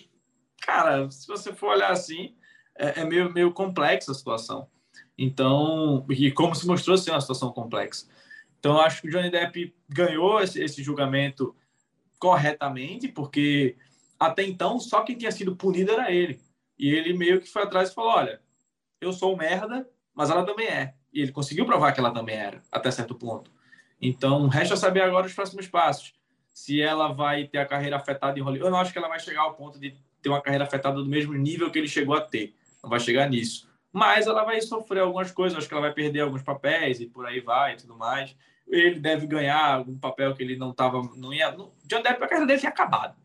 [0.61, 2.35] cara, se você for olhar assim,
[2.75, 4.67] é, é meio, meio complexa a situação.
[5.17, 8.07] Então, e como se mostrou ser uma situação complexa.
[8.59, 11.55] Então, acho que o Johnny Depp ganhou esse, esse julgamento
[12.17, 13.75] corretamente, porque
[14.19, 16.39] até então só quem tinha sido punido era ele.
[16.79, 18.41] E ele meio que foi atrás e falou: olha,
[19.01, 20.95] eu sou merda, mas ela também é.
[21.13, 23.51] E ele conseguiu provar que ela também era, até certo ponto.
[24.05, 26.13] Então, resta saber agora os próximos passos.
[26.53, 28.65] Se ela vai ter a carreira afetada em Hollywood.
[28.65, 31.05] Eu não acho que ela vai chegar ao ponto de ter uma carreira afetada do
[31.05, 32.53] mesmo nível que ele chegou a ter.
[32.83, 33.65] Não vai chegar nisso.
[33.93, 35.57] Mas ela vai sofrer algumas coisas.
[35.57, 38.35] Acho que ela vai perder alguns papéis e por aí vai e tudo mais.
[38.67, 41.01] Ele deve ganhar algum papel que ele não estava.
[41.15, 41.51] Não ia.
[41.85, 43.15] John Depp, a carreira dele tinha acabado.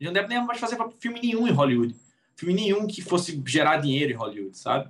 [0.00, 1.96] John Depp nem ia mais fazer filme nenhum em Hollywood.
[2.36, 4.88] Filme nenhum que fosse gerar dinheiro em Hollywood, sabe?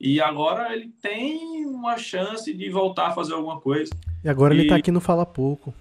[0.00, 3.92] E agora ele tem uma chance de voltar a fazer alguma coisa.
[4.24, 4.60] E agora e...
[4.60, 5.74] ele tá aqui no Fala Pouco.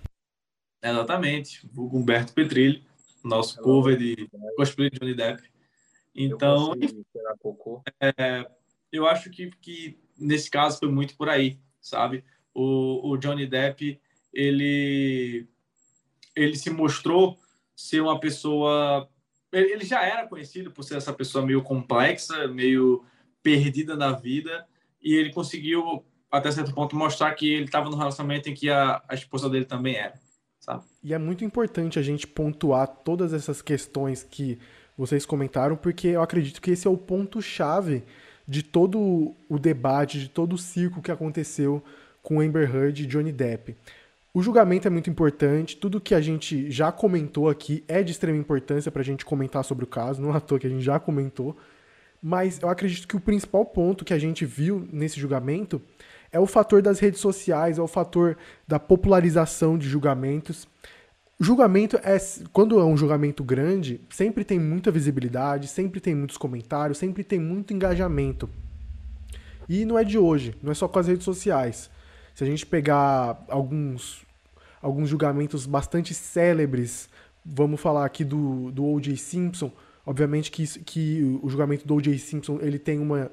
[0.83, 1.65] Exatamente.
[1.75, 2.85] O Humberto Petrilli,
[3.23, 3.63] nosso Hello.
[3.63, 5.41] cover de cosplay de Johnny Depp.
[6.13, 8.45] Então, eu, é,
[8.91, 12.23] eu acho que, que nesse caso foi muito por aí, sabe?
[12.53, 13.99] O, o Johnny Depp,
[14.31, 15.47] ele
[16.35, 17.37] ele se mostrou
[17.75, 19.09] ser uma pessoa.
[19.51, 23.05] Ele já era conhecido por ser essa pessoa meio complexa, meio
[23.41, 24.65] perdida na vida,
[25.01, 26.03] e ele conseguiu,
[26.37, 29.65] até certo ponto, mostrar que ele estava no relacionamento em que a, a esposa dele
[29.65, 30.15] também era.
[30.59, 30.83] Sabe?
[31.03, 34.57] E é muito importante a gente pontuar todas essas questões que
[34.97, 38.03] vocês comentaram, porque eu acredito que esse é o ponto-chave
[38.47, 41.83] de todo o debate, de todo o circo que aconteceu
[42.21, 43.75] com Amber Heard e Johnny Depp.
[44.33, 48.37] O julgamento é muito importante, tudo que a gente já comentou aqui é de extrema
[48.37, 50.83] importância para a gente comentar sobre o caso, não é à toa que a gente
[50.83, 51.55] já comentou,
[52.21, 55.79] mas eu acredito que o principal ponto que a gente viu nesse julgamento
[56.33, 58.35] é o fator das redes sociais, é o fator
[58.67, 60.67] da popularização de julgamentos.
[61.39, 62.17] Julgamento é.
[62.51, 67.39] Quando é um julgamento grande, sempre tem muita visibilidade, sempre tem muitos comentários, sempre tem
[67.39, 68.49] muito engajamento.
[69.69, 71.89] E não é de hoje, não é só com as redes sociais.
[72.33, 74.25] Se a gente pegar alguns,
[74.81, 77.09] alguns julgamentos bastante célebres,
[77.45, 79.15] vamos falar aqui do, do O.J.
[79.17, 79.71] Simpson,
[80.03, 82.17] obviamente que, que o julgamento do O.J.
[82.17, 83.31] Simpson ele tem uma,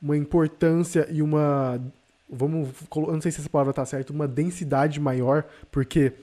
[0.00, 1.80] uma importância e uma
[2.32, 6.14] vamos, eu não sei se essa palavra está certa, uma densidade maior, porque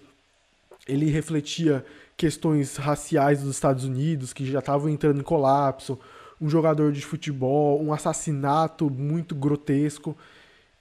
[0.87, 1.85] ele refletia
[2.17, 5.99] questões raciais dos Estados Unidos que já estavam entrando em colapso,
[6.41, 10.17] um jogador de futebol, um assassinato muito grotesco.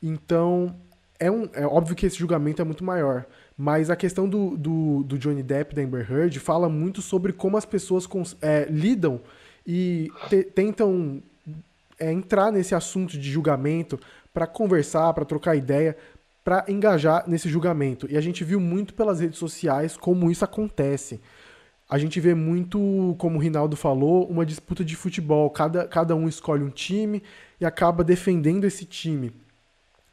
[0.02, 0.74] Então,
[1.18, 3.26] é, um, é óbvio que esse julgamento é muito maior.
[3.56, 7.56] Mas a questão do, do, do Johnny Depp da Amber Heard fala muito sobre como
[7.56, 9.20] as pessoas cons, é, lidam
[9.66, 11.20] e te, tentam
[11.98, 13.98] é, entrar nesse assunto de julgamento
[14.38, 15.96] para conversar, para trocar ideia,
[16.44, 18.06] para engajar nesse julgamento.
[18.08, 21.20] E a gente viu muito pelas redes sociais como isso acontece.
[21.90, 25.50] A gente vê muito, como o Rinaldo falou, uma disputa de futebol.
[25.50, 27.20] Cada, cada um escolhe um time
[27.60, 29.32] e acaba defendendo esse time.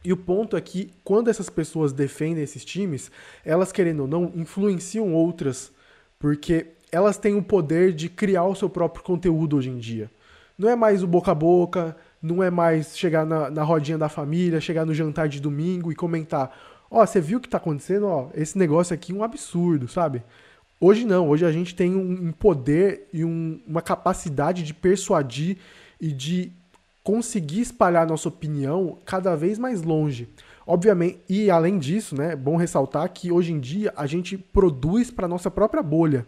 [0.03, 3.11] E o ponto é que, quando essas pessoas defendem esses times,
[3.45, 5.71] elas, querendo ou não, influenciam outras,
[6.17, 10.09] porque elas têm o poder de criar o seu próprio conteúdo hoje em dia.
[10.57, 14.09] Não é mais o boca a boca, não é mais chegar na, na rodinha da
[14.09, 16.51] família, chegar no jantar de domingo e comentar:
[16.89, 18.07] Ó, oh, você viu o que tá acontecendo?
[18.07, 20.23] Ó, esse negócio aqui é um absurdo, sabe?
[20.79, 25.57] Hoje não, hoje a gente tem um, poder e um, uma capacidade de persuadir
[26.01, 26.51] e de
[27.01, 30.27] conseguir espalhar nossa opinião cada vez mais longe.
[30.67, 35.11] Obviamente, e além disso, né, é bom ressaltar que hoje em dia a gente produz
[35.11, 36.25] para nossa própria bolha.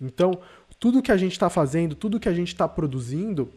[0.00, 0.38] Então,
[0.80, 3.50] tudo que a gente está fazendo, tudo que a gente está produzindo,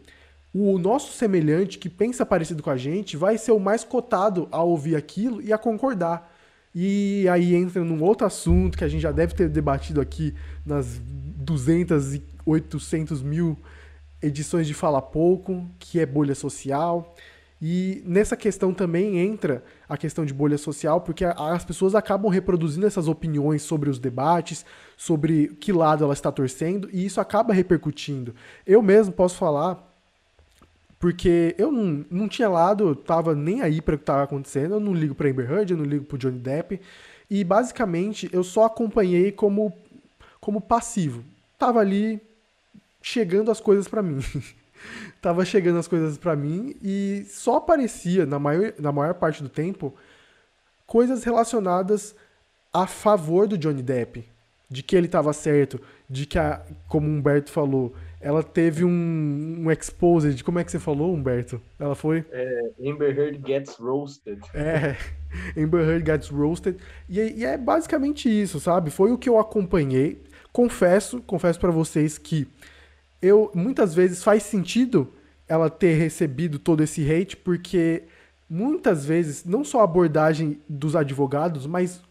[0.52, 4.62] o nosso semelhante que pensa parecido com a gente vai ser o mais cotado a
[4.62, 6.32] ouvir aquilo e a concordar.
[6.74, 10.34] E aí entra num outro assunto que a gente já deve ter debatido aqui
[10.64, 13.56] nas 200 e 800 mil
[14.22, 17.14] edições de Fala Pouco, que é bolha social.
[17.62, 22.86] E nessa questão também entra a questão de bolha social, porque as pessoas acabam reproduzindo
[22.86, 24.64] essas opiniões sobre os debates,
[24.96, 28.34] sobre que lado ela está torcendo, e isso acaba repercutindo.
[28.66, 29.89] Eu mesmo posso falar
[31.00, 34.74] porque eu não, não tinha lado, eu tava nem aí para o que tava acontecendo,
[34.74, 36.78] eu não ligo pra Amber Heard, eu não ligo pro Johnny Depp.
[37.30, 39.72] E basicamente eu só acompanhei como,
[40.42, 41.24] como passivo.
[41.58, 42.20] Tava ali
[43.00, 44.18] chegando as coisas para mim.
[45.22, 49.48] tava chegando as coisas para mim e só aparecia, na maior, na maior parte do
[49.48, 49.94] tempo,
[50.86, 52.14] coisas relacionadas
[52.70, 54.29] a favor do Johnny Depp.
[54.70, 59.56] De que ele tava certo, de que, a, como o Humberto falou, ela teve um,
[59.64, 60.44] um exposed.
[60.44, 61.60] Como é que você falou, Humberto?
[61.78, 62.24] Ela foi.
[62.30, 64.40] É, Amber Heard Gets Roasted.
[64.54, 64.96] É,
[65.60, 66.78] Amber Heard Gets Roasted.
[67.08, 68.90] E, e, é basicamente isso, sabe?
[68.90, 70.22] Foi o que eu acompanhei.
[70.52, 72.46] Confesso, confesso para vocês que
[73.22, 75.12] eu muitas vezes faz sentido
[75.48, 78.04] ela ter recebido todo esse hate, porque
[78.48, 82.02] muitas vezes, não só a abordagem dos advogados, mas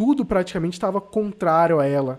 [0.00, 2.18] tudo praticamente estava contrário a ela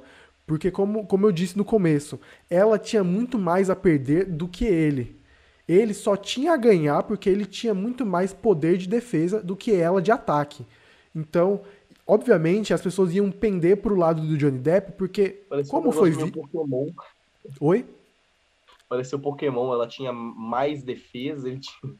[0.52, 4.65] porque, como, como eu disse no começo, ela tinha muito mais a perder do que
[4.65, 5.15] ele.
[5.65, 9.74] Ele só tinha a ganhar porque ele tinha muito mais poder de defesa do que
[9.74, 10.65] ela de ataque.
[11.15, 11.62] Então,
[12.06, 16.12] obviamente, as pessoas iam pender pro lado do Johnny Depp, porque Pareceu como um foi
[16.12, 16.30] vi...
[16.30, 16.89] Pokémon.
[17.62, 17.86] Oi?
[18.89, 21.94] Pareceu Pokémon, ela tinha mais defesa, ele tinha...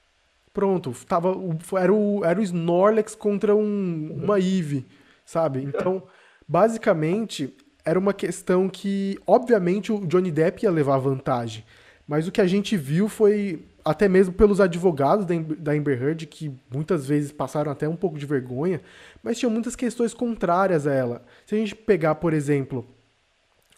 [0.54, 1.34] Pronto, tava,
[1.80, 4.86] era, o, era o Snorlax contra um, uma Eve,
[5.32, 5.64] sabe?
[5.64, 6.04] Então,
[6.48, 11.64] basicamente, era uma questão que, obviamente, o Johnny Depp ia levar vantagem.
[12.06, 16.52] Mas o que a gente viu foi, até mesmo pelos advogados da Amber Heard, que
[16.70, 18.82] muitas vezes passaram até um pouco de vergonha,
[19.24, 21.24] mas tinham muitas questões contrárias a ela.
[21.46, 22.86] Se a gente pegar, por exemplo,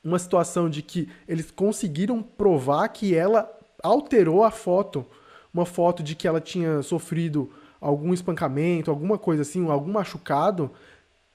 [0.03, 3.47] uma situação de que eles conseguiram provar que ela
[3.83, 5.05] alterou a foto,
[5.53, 10.71] uma foto de que ela tinha sofrido algum espancamento, alguma coisa assim, algum machucado,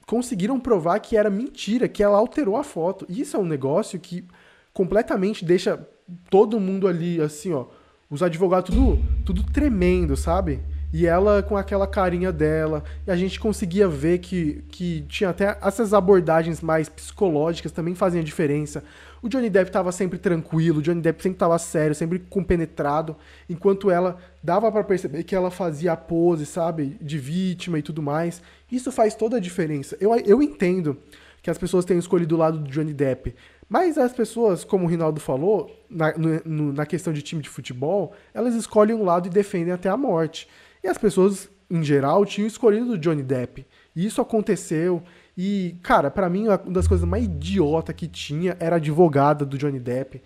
[0.08, 3.04] conseguiram provar que era mentira, que ela alterou a foto.
[3.10, 4.24] Isso é um negócio que
[4.72, 5.86] completamente deixa
[6.30, 7.66] todo mundo ali, assim, ó,
[8.08, 10.60] os advogados tudo, tudo tremendo, sabe?
[10.92, 15.58] E ela com aquela carinha dela, e a gente conseguia ver que, que tinha até
[15.62, 18.82] essas abordagens mais psicológicas também faziam diferença.
[19.20, 23.16] O Johnny Depp estava sempre tranquilo, o Johnny Depp sempre estava sério, sempre compenetrado,
[23.50, 28.00] enquanto ela dava para perceber que ela fazia a pose, sabe, de vítima e tudo
[28.00, 28.40] mais.
[28.70, 29.96] Isso faz toda a diferença.
[30.00, 30.96] Eu, eu entendo
[31.42, 33.34] que as pessoas tenham escolhido o lado do Johnny Depp,
[33.68, 38.14] mas as pessoas, como o Rinaldo falou, na, no, na questão de time de futebol,
[38.32, 40.48] elas escolhem um lado e defendem até a morte.
[40.88, 43.66] As pessoas, em geral, tinham escolhido o Johnny Depp.
[43.94, 45.02] E isso aconteceu.
[45.36, 49.58] E, cara, para mim, uma das coisas mais idiota que tinha era a advogada do
[49.58, 50.22] Johnny Depp.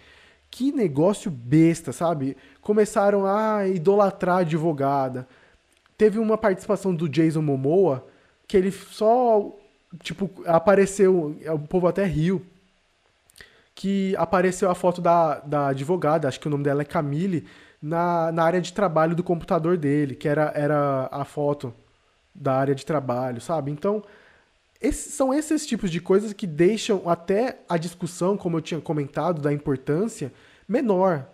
[0.50, 2.36] Que negócio besta, sabe?
[2.60, 5.26] Começaram a idolatrar a advogada.
[5.96, 8.06] Teve uma participação do Jason Momoa
[8.46, 9.56] que ele só,
[10.00, 11.36] tipo, apareceu.
[11.54, 12.44] O povo até riu
[13.74, 17.46] que apareceu a foto da, da advogada, acho que o nome dela é Camille,
[17.82, 21.74] na, na área de trabalho do computador dele, que era, era a foto
[22.32, 23.72] da área de trabalho, sabe?
[23.72, 24.02] Então,
[24.92, 29.52] são esses tipos de coisas que deixam até a discussão, como eu tinha comentado, da
[29.52, 30.32] importância,
[30.68, 31.26] menor.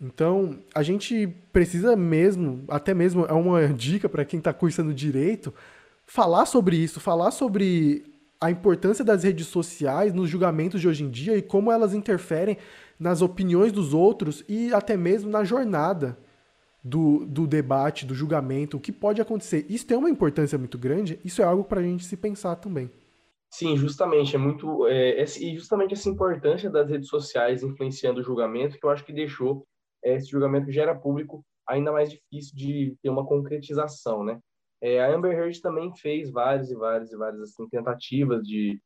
[0.00, 5.54] Então, a gente precisa mesmo, até mesmo é uma dica para quem está cursando direito,
[6.06, 8.04] falar sobre isso, falar sobre
[8.40, 12.58] a importância das redes sociais nos julgamentos de hoje em dia e como elas interferem
[12.98, 16.18] nas opiniões dos outros e até mesmo na jornada
[16.82, 19.64] do, do debate, do julgamento, o que pode acontecer.
[19.68, 22.90] Isso tem uma importância muito grande, isso é algo para a gente se pensar também.
[23.50, 24.86] Sim, justamente, é muito.
[24.88, 29.12] É, e justamente essa importância das redes sociais influenciando o julgamento, que eu acho que
[29.12, 29.64] deixou
[30.04, 34.38] é, esse julgamento que já era público ainda mais difícil de ter uma concretização, né?
[34.82, 38.78] É, a Amber Heard também fez várias e várias e várias assim, tentativas de,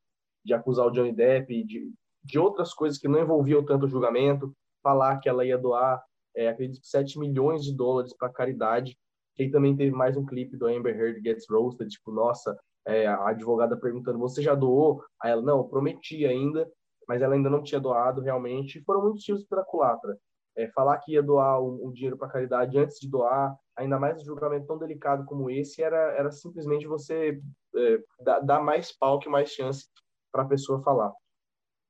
[0.44, 1.90] de acusar o Johnny Depp de,
[2.28, 6.02] de outras coisas que não envolviam tanto o julgamento, falar que ela ia doar,
[6.36, 8.96] é, acredito 7 milhões de dólares para caridade.
[9.38, 13.30] E também teve mais um clipe do Amber Heard Gets Roasted, tipo, nossa, é, a
[13.30, 15.02] advogada perguntando, você já doou?
[15.22, 16.70] Aí ela, não, prometi ainda,
[17.08, 18.82] mas ela ainda não tinha doado realmente.
[18.84, 20.14] Foram muitos tiros pela culatra.
[20.54, 24.20] É, falar que ia doar o, o dinheiro para caridade antes de doar, ainda mais
[24.20, 27.40] um julgamento tão delicado como esse, era, era simplesmente você
[27.76, 27.98] é,
[28.42, 29.86] dar, mais palco e mais chance
[30.30, 31.12] para a pessoa falar.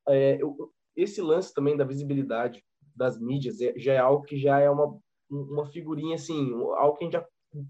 [0.08, 2.62] É, eu, esse lance também da visibilidade
[2.94, 4.98] das mídias é, já é algo que já é uma,
[5.30, 7.26] uma figurinha, assim, algo que a gente já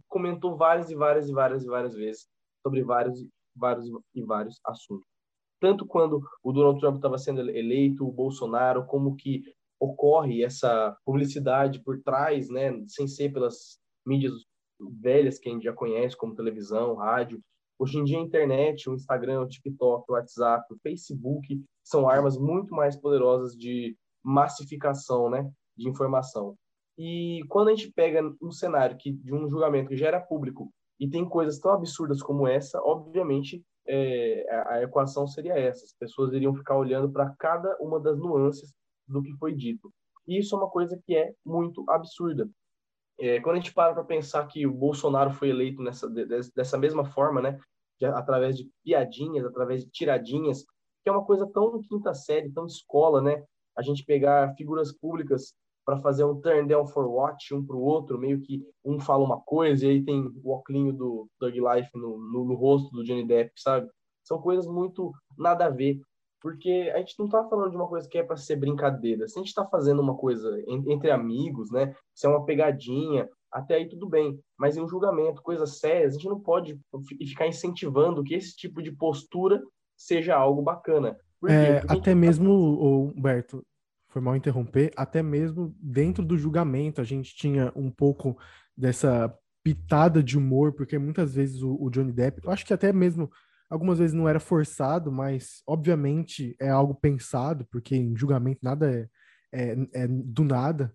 [0.08, 2.26] comentou várias e várias e várias e várias vezes
[2.62, 3.24] sobre vários,
[3.54, 5.06] vários e vários assuntos.
[5.60, 9.42] Tanto quando o Donald Trump estava sendo eleito, o Bolsonaro, como que
[9.80, 14.32] ocorre essa publicidade por trás, né, sem ser pelas mídias
[15.00, 17.40] velhas que a gente já conhece, como televisão, rádio.
[17.78, 22.36] Hoje em dia, a internet, o Instagram, o TikTok, o WhatsApp, o Facebook são armas
[22.36, 26.56] muito mais poderosas de massificação né, de informação.
[26.98, 30.72] E quando a gente pega um cenário que, de um julgamento que já era público
[30.98, 36.32] e tem coisas tão absurdas como essa, obviamente é, a, equação seria essa: as pessoas
[36.32, 38.74] iriam ficar olhando para cada uma das nuances
[39.06, 39.92] do que foi dito.
[40.26, 42.50] E isso é uma coisa que é muito absurda.
[43.18, 46.08] É, quando a gente para para pensar que o Bolsonaro foi eleito nessa,
[46.54, 47.58] dessa mesma forma, né,
[47.98, 50.64] de, através de piadinhas, através de tiradinhas,
[51.02, 53.44] que é uma coisa tão quinta série, tão escola, né,
[53.76, 55.52] a gente pegar figuras públicas
[55.84, 59.24] para fazer um turn down for watch um para o outro, meio que um fala
[59.24, 63.02] uma coisa e aí tem o óculos do Doug Life no, no, no rosto do
[63.02, 63.88] Johnny Depp, sabe?
[64.22, 65.98] São coisas muito nada a ver
[66.40, 69.26] porque a gente não está falando de uma coisa que é para ser brincadeira.
[69.26, 71.94] Se a gente está fazendo uma coisa entre amigos, né?
[72.14, 74.38] Se é uma pegadinha, até aí tudo bem.
[74.56, 76.78] Mas em um julgamento, coisas sérias, a gente não pode
[77.26, 79.60] ficar incentivando que esse tipo de postura
[79.96, 81.16] seja algo bacana.
[81.48, 83.64] É, até mesmo, Humberto,
[84.08, 88.36] foi mal interromper, até mesmo dentro do julgamento a gente tinha um pouco
[88.76, 92.92] dessa pitada de humor, porque muitas vezes o, o Johnny Depp, eu acho que até
[92.92, 93.30] mesmo
[93.70, 99.10] Algumas vezes não era forçado, mas obviamente é algo pensado, porque em julgamento nada
[99.52, 100.94] é, é, é do nada.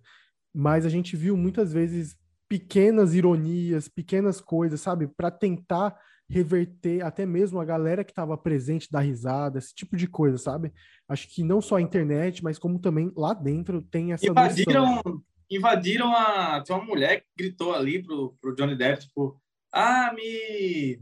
[0.53, 2.17] Mas a gente viu muitas vezes
[2.49, 5.97] pequenas ironias, pequenas coisas, sabe, para tentar
[6.29, 10.73] reverter até mesmo a galera que estava presente da risada, esse tipo de coisa, sabe?
[11.07, 15.21] Acho que não só a internet, mas como também lá dentro tem essa invadiram, noção.
[15.49, 19.39] invadiram a tem uma mulher que gritou ali pro, pro Johnny Depp, tipo,
[19.71, 20.99] ah, me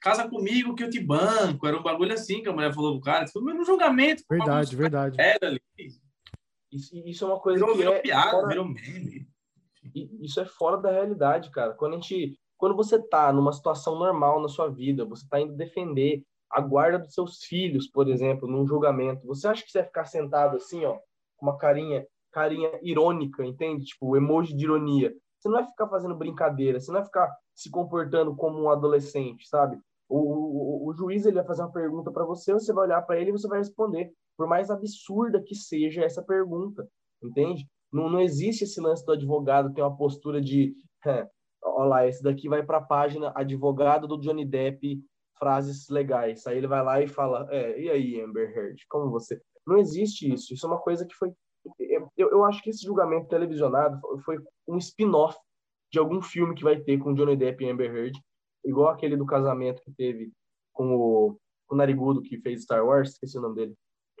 [0.00, 1.66] casa comigo que eu te banco.
[1.66, 3.28] Era um bagulho assim que a mulher falou pro cara.
[3.28, 4.24] Foi no julgamento.
[4.28, 5.16] Verdade, verdade.
[5.20, 5.60] Era ali.
[6.72, 8.48] Isso, isso é uma coisa virou, que virou é piada, fora...
[8.48, 9.28] virou meme.
[10.20, 11.74] Isso é fora da realidade, cara.
[11.74, 15.54] Quando a gente, quando você tá numa situação normal na sua vida, você tá indo
[15.54, 19.26] defender a guarda dos seus filhos, por exemplo, num julgamento.
[19.26, 20.98] Você acha que você vai ficar sentado assim, ó,
[21.36, 23.84] com uma carinha, carinha irônica, entende?
[23.84, 25.14] Tipo, emoji de ironia.
[25.38, 29.48] Você não vai ficar fazendo brincadeira, você não vai ficar se comportando como um adolescente,
[29.48, 29.80] sabe?
[30.52, 33.32] O, juiz ele vai fazer uma pergunta para você, você vai olhar para ele e
[33.32, 36.88] você vai responder, por mais absurda que seja essa pergunta,
[37.22, 37.68] entende?
[37.92, 40.74] Não, não existe esse lance do advogado ter uma postura de,
[41.62, 45.02] olha lá, esse daqui vai para a página advogado do Johnny Depp,
[45.38, 46.46] frases legais.
[46.46, 49.40] Aí ele vai lá e fala, é, e aí, Amber Heard, como você?
[49.66, 50.52] Não existe isso.
[50.52, 51.32] Isso é uma coisa que foi.
[52.16, 54.38] Eu, eu acho que esse julgamento televisionado foi
[54.68, 55.36] um spin-off
[55.92, 58.18] de algum filme que vai ter com Johnny Depp e Amber Heard,
[58.64, 60.30] igual aquele do casamento que teve
[60.80, 61.36] com o,
[61.70, 63.74] o Narigudo que fez Star Wars, esqueci o nome dele,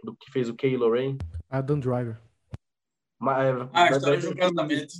[0.04, 1.16] do que fez o Kylo Ren.
[1.48, 2.20] Adam Driver.
[3.18, 4.92] Mas, é, ah, história de um casamento.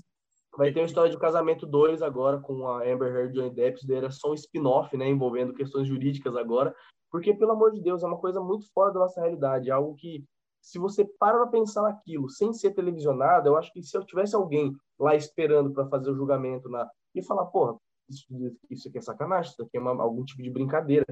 [0.57, 3.79] Vai ter uma história de casamento 2 agora com a Amber Heard e Johnny Depp,
[3.79, 6.75] isso era só um spin-off, né, envolvendo questões jurídicas agora,
[7.11, 9.95] porque, pelo amor de Deus, é uma coisa muito fora da nossa realidade, é algo
[9.97, 10.25] que,
[10.63, 14.35] se você para pra pensar naquilo, sem ser televisionado, eu acho que se eu tivesse
[14.35, 17.77] alguém lá esperando para fazer o julgamento na e falar, porra,
[18.09, 18.27] isso,
[18.69, 21.05] isso aqui é sacanagem, isso aqui é uma, algum tipo de brincadeira,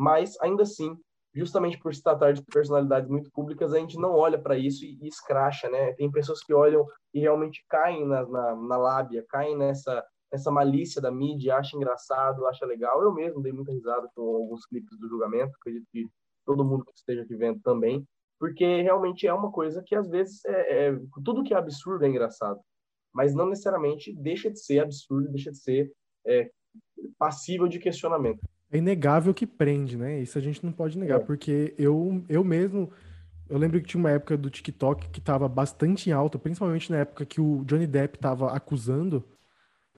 [0.00, 0.96] mas, ainda assim,
[1.34, 4.98] justamente por se tratar de personalidades muito públicas, a gente não olha para isso e,
[4.98, 5.92] e, escracha, né?
[5.92, 11.02] Tem pessoas que olham e realmente caem na, na, na lábia, caem nessa, nessa malícia
[11.02, 13.02] da mídia, acham engraçado, acham legal.
[13.02, 16.08] Eu mesmo dei muita risada com alguns clipes do julgamento, acredito que
[16.46, 18.02] todo mundo que esteja aqui vendo também,
[18.38, 22.08] porque realmente é uma coisa que às vezes é, é tudo que é absurdo é
[22.08, 22.58] engraçado,
[23.12, 25.92] mas não necessariamente deixa de ser absurdo, deixa de ser
[26.26, 26.50] é,
[27.18, 28.40] passível de questionamento
[28.72, 30.20] é inegável que prende, né?
[30.20, 31.24] Isso a gente não pode negar, é.
[31.24, 32.90] porque eu, eu mesmo.
[33.48, 36.98] Eu lembro que tinha uma época do TikTok que estava bastante em alta, principalmente na
[36.98, 39.24] época que o Johnny Depp estava acusando.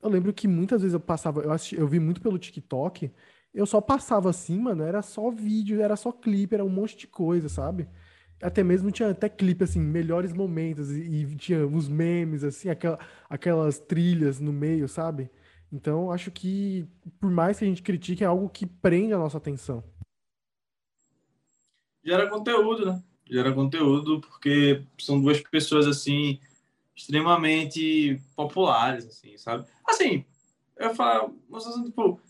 [0.03, 3.11] Eu lembro que muitas vezes eu passava, eu, assisti, eu vi muito pelo TikTok,
[3.55, 7.07] eu só passava assim, mano, era só vídeo, era só clipe, era um monte de
[7.07, 7.87] coisa, sabe?
[8.43, 12.99] Até mesmo tinha até clipe, assim, melhores momentos, e, e tinha uns memes, assim, aquela,
[13.29, 15.31] aquelas trilhas no meio, sabe?
[15.73, 16.87] Então, acho que,
[17.19, 19.83] por mais que a gente critique, é algo que prende a nossa atenção.
[22.05, 23.03] Gera conteúdo, né?
[23.31, 26.39] Gera conteúdo, porque são duas pessoas, assim,
[26.95, 29.67] extremamente populares, assim, sabe?
[29.89, 30.27] Assim,
[30.77, 31.39] eu falo,
[31.87, 32.21] tipo,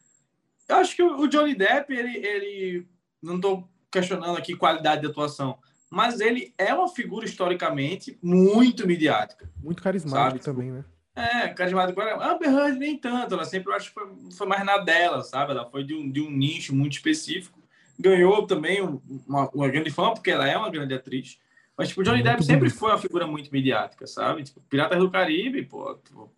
[0.68, 2.88] eu acho que o Johnny Depp, ele, ele
[3.20, 5.58] não estou questionando aqui qualidade de atuação,
[5.90, 9.50] mas ele é uma figura historicamente muito midiática.
[9.60, 10.56] Muito carismático sabe?
[10.56, 10.84] também, né?
[11.14, 12.00] É, carismático.
[12.00, 15.22] A Amber Heard nem tanto, ela sempre eu acho que foi, foi mais na dela,
[15.22, 15.52] sabe?
[15.52, 17.58] Ela foi de um, de um nicho muito específico.
[17.98, 18.80] Ganhou também
[19.26, 21.38] uma, uma grande fama, porque ela é uma grande atriz.
[21.76, 24.42] Mas, tipo, Johnny Depp sempre foi uma figura muito midiática, sabe?
[24.42, 26.32] Tipo, Piratas do Caribe, pô, tipo,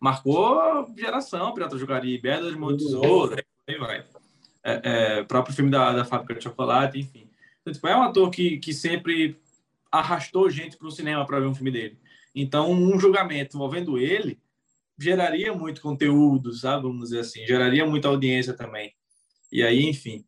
[0.00, 4.04] marcou geração, Piratas do Caribe, Era de Mão Tesouro, aí vai.
[4.62, 7.28] É, é, próprio filme da, da Fábrica de Chocolate, enfim.
[7.60, 9.38] Então, tipo, é um ator que, que sempre
[9.90, 11.98] arrastou gente para o cinema para ver um filme dele.
[12.34, 14.40] Então, um julgamento envolvendo ele
[14.98, 16.82] geraria muito conteúdo, sabe?
[16.82, 18.94] Vamos dizer assim, geraria muita audiência também.
[19.52, 20.24] E aí, enfim,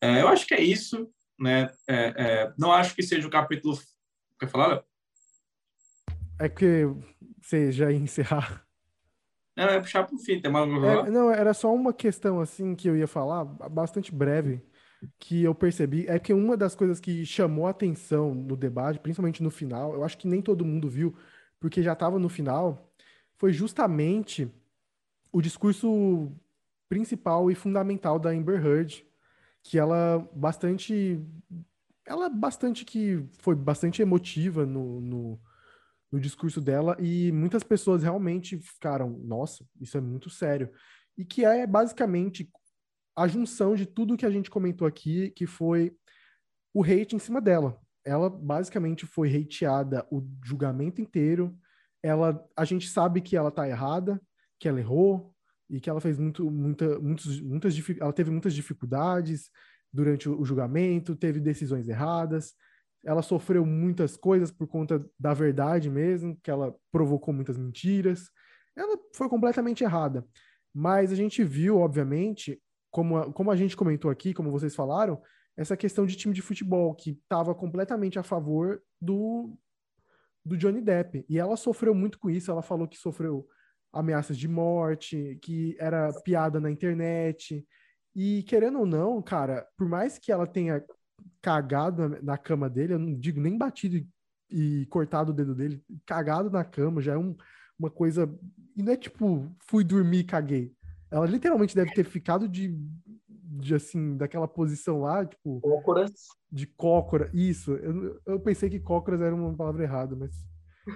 [0.00, 1.70] é, eu acho que é isso, né?
[1.86, 3.78] É, é, não acho que seja o capítulo.
[4.38, 4.84] Quer falar?
[6.38, 6.84] É que
[7.40, 8.64] você já ia encerrar.
[9.56, 12.76] Não, é puxar para o fim, tem mais é, Não, era só uma questão assim
[12.76, 14.62] que eu ia falar, bastante breve,
[15.18, 16.06] que eu percebi.
[16.06, 20.04] É que uma das coisas que chamou a atenção no debate, principalmente no final, eu
[20.04, 21.16] acho que nem todo mundo viu,
[21.60, 22.92] porque já estava no final,
[23.36, 24.50] foi justamente
[25.32, 26.32] o discurso
[26.88, 29.06] principal e fundamental da Amber Heard,
[29.62, 31.20] que ela bastante
[32.06, 35.40] ela bastante que foi bastante emotiva no, no,
[36.10, 40.72] no, discurso dela e muitas pessoas realmente ficaram, nossa, isso é muito sério.
[41.18, 42.50] E que é basicamente
[43.14, 45.94] a junção de tudo que a gente comentou aqui, que foi
[46.72, 47.78] o hate em cima dela
[48.08, 51.54] ela basicamente foi hateada o julgamento inteiro.
[52.02, 54.18] Ela, a gente sabe que ela tá errada,
[54.58, 55.34] que ela errou
[55.68, 59.50] e que ela fez muito, muita, muitos, muitas, ela teve muitas dificuldades
[59.92, 62.54] durante o julgamento, teve decisões erradas.
[63.04, 68.30] Ela sofreu muitas coisas por conta da verdade mesmo, que ela provocou muitas mentiras.
[68.74, 70.26] Ela foi completamente errada.
[70.74, 72.58] Mas a gente viu, obviamente,
[72.90, 75.20] como a, como a gente comentou aqui, como vocês falaram,
[75.58, 79.58] essa questão de time de futebol, que estava completamente a favor do,
[80.44, 81.26] do Johnny Depp.
[81.28, 83.44] E ela sofreu muito com isso, ela falou que sofreu
[83.92, 87.66] ameaças de morte, que era piada na internet.
[88.14, 90.84] E querendo ou não, cara, por mais que ela tenha
[91.42, 94.08] cagado na, cama dele, eu não digo nem batido e,
[94.48, 97.36] e, cortado o dedo dele, cagado na cama já é um,
[97.76, 98.32] uma coisa.
[98.76, 100.72] E não é tipo, fui dormir e caguei.
[101.10, 102.72] Ela literalmente deve ter ficado de
[103.58, 105.60] de assim, daquela posição lá, tipo.
[105.60, 106.12] Cócoras.
[106.50, 107.30] De cócora.
[107.34, 107.72] Isso.
[107.72, 110.32] Eu, eu pensei que cócoras era uma palavra errada, mas.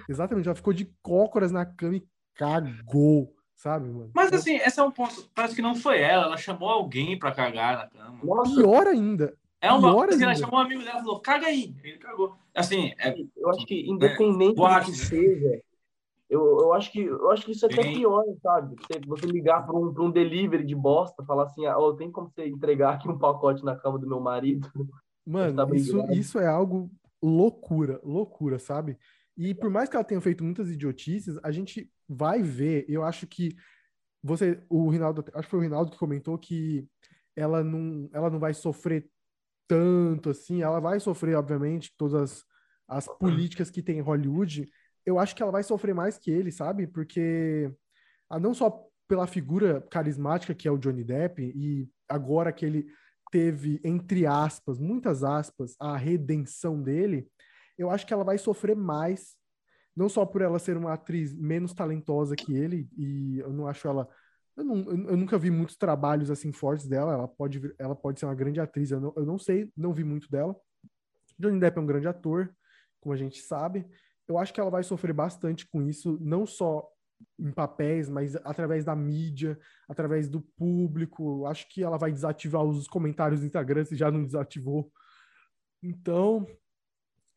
[0.09, 4.09] Exatamente, ela ficou de cócoras na cama e cagou, sabe, mano?
[4.13, 5.29] Mas assim, esse é um ponto.
[5.35, 8.19] Parece que não foi ela, ela chamou alguém pra cagar na cama.
[8.23, 8.55] Nossa.
[8.55, 9.37] Pior ainda.
[9.61, 11.73] É uma coisa que ela chamou um amigo dela e falou: caga aí.
[11.83, 12.35] Ele cagou.
[12.53, 15.61] Assim, é, eu acho que independente é, do que seja,
[16.33, 18.75] eu, eu, acho que, eu acho que isso é até pior, sabe?
[18.75, 22.47] Você, você ligar para um, um delivery de bosta, falar assim, oh, tem como você
[22.47, 24.67] entregar aqui um pacote na cama do meu marido?
[25.25, 28.97] Mano, tá isso, isso é algo loucura, loucura, sabe?
[29.37, 33.25] E por mais que ela tenha feito muitas idiotices, a gente vai ver, eu acho
[33.27, 33.55] que
[34.21, 36.87] você, o Rinaldo, acho que foi o Rinaldo que comentou que
[37.35, 39.07] ela não, ela não vai sofrer
[39.67, 42.45] tanto assim, ela vai sofrer, obviamente, todas as,
[42.87, 44.67] as políticas que tem em Hollywood,
[45.05, 46.87] eu acho que ela vai sofrer mais que ele, sabe?
[46.87, 47.71] Porque
[48.29, 52.87] ah, não só pela figura carismática que é o Johnny Depp, e agora que ele
[53.31, 57.27] teve, entre aspas, muitas aspas, a redenção dele,
[57.77, 59.35] eu acho que ela vai sofrer mais,
[59.95, 63.87] não só por ela ser uma atriz menos talentosa que ele, e eu não acho
[63.87, 64.07] ela.
[64.55, 67.13] Eu, não, eu nunca vi muitos trabalhos assim fortes dela.
[67.13, 68.91] Ela pode, ela pode ser uma grande atriz.
[68.91, 70.55] Eu não, eu não sei, não vi muito dela.
[71.39, 72.55] Johnny Depp é um grande ator,
[73.01, 73.87] como a gente sabe
[74.27, 76.87] eu acho que ela vai sofrer bastante com isso, não só
[77.39, 79.57] em papéis, mas através da mídia,
[79.87, 81.45] através do público.
[81.45, 84.91] Acho que ela vai desativar os comentários do Instagram se já não desativou.
[85.81, 86.45] Então,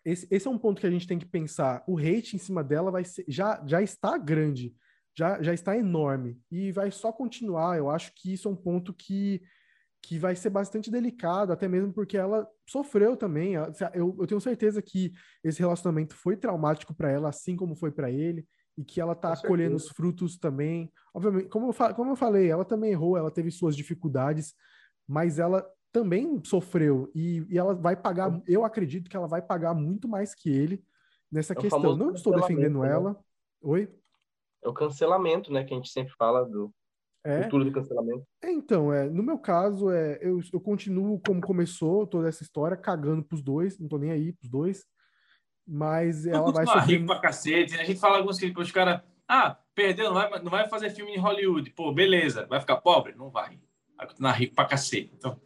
[0.05, 1.83] esse, esse é um ponto que a gente tem que pensar.
[1.87, 4.75] O hate em cima dela vai ser, já, já está grande,
[5.17, 7.77] já, já está enorme e vai só continuar.
[7.77, 9.43] Eu acho que isso é um ponto que
[10.07, 13.55] que vai ser bastante delicado, até mesmo porque ela sofreu também.
[13.93, 18.09] Eu, eu tenho certeza que esse relacionamento foi traumático para ela, assim como foi para
[18.09, 18.47] ele,
[18.79, 20.93] e que ela tá colhendo os frutos também.
[21.13, 24.55] Obviamente, como eu, como eu falei, ela também errou, ela teve suas dificuldades,
[25.09, 28.41] mas ela também sofreu e, e ela vai pagar.
[28.47, 30.85] Eu acredito que ela vai pagar muito mais que ele
[31.33, 31.97] nessa é questão.
[31.97, 32.93] Não estou defendendo né?
[32.93, 33.19] ela.
[33.61, 33.93] Oi?
[34.63, 35.65] É o cancelamento, né?
[35.65, 36.73] Que a gente sempre fala do
[37.27, 37.41] é.
[37.41, 38.25] Cultura do cancelamento.
[38.41, 42.77] É, então, é, no meu caso, é, eu, eu continuo como começou toda essa história,
[42.77, 44.85] cagando pros dois, não tô nem aí pros dois.
[45.67, 46.85] Mas ela vai sofrer...
[46.85, 47.75] rico pra cacete.
[47.75, 47.81] Né?
[47.81, 51.17] A gente fala alguns que os caras, ah, perdeu, não vai, não vai fazer filme
[51.17, 51.69] em Hollywood.
[51.71, 53.17] Pô, beleza, vai ficar pobre?
[53.17, 53.59] Não vai.
[53.97, 55.13] Vai continuar rico pra cacete.
[55.13, 55.41] Então...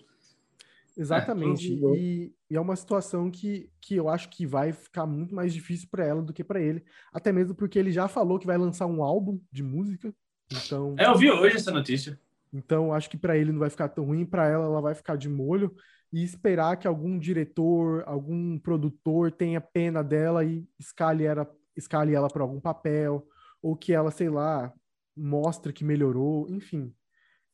[0.95, 1.73] Exatamente.
[1.73, 5.55] É, e, e, é uma situação que, que eu acho que vai ficar muito mais
[5.55, 6.85] difícil para ela do que para ele.
[7.11, 10.15] Até mesmo porque ele já falou que vai lançar um álbum de música
[10.53, 12.19] então, é, eu vi hoje essa notícia.
[12.53, 15.17] Então, acho que para ele não vai ficar tão ruim, para ela ela vai ficar
[15.17, 15.75] de molho
[16.13, 22.29] e esperar que algum diretor, algum produtor tenha pena dela e escale ela, escale ela
[22.29, 23.27] para algum papel,
[23.63, 24.73] ou que ela, sei lá,
[25.17, 26.93] mostre que melhorou, enfim.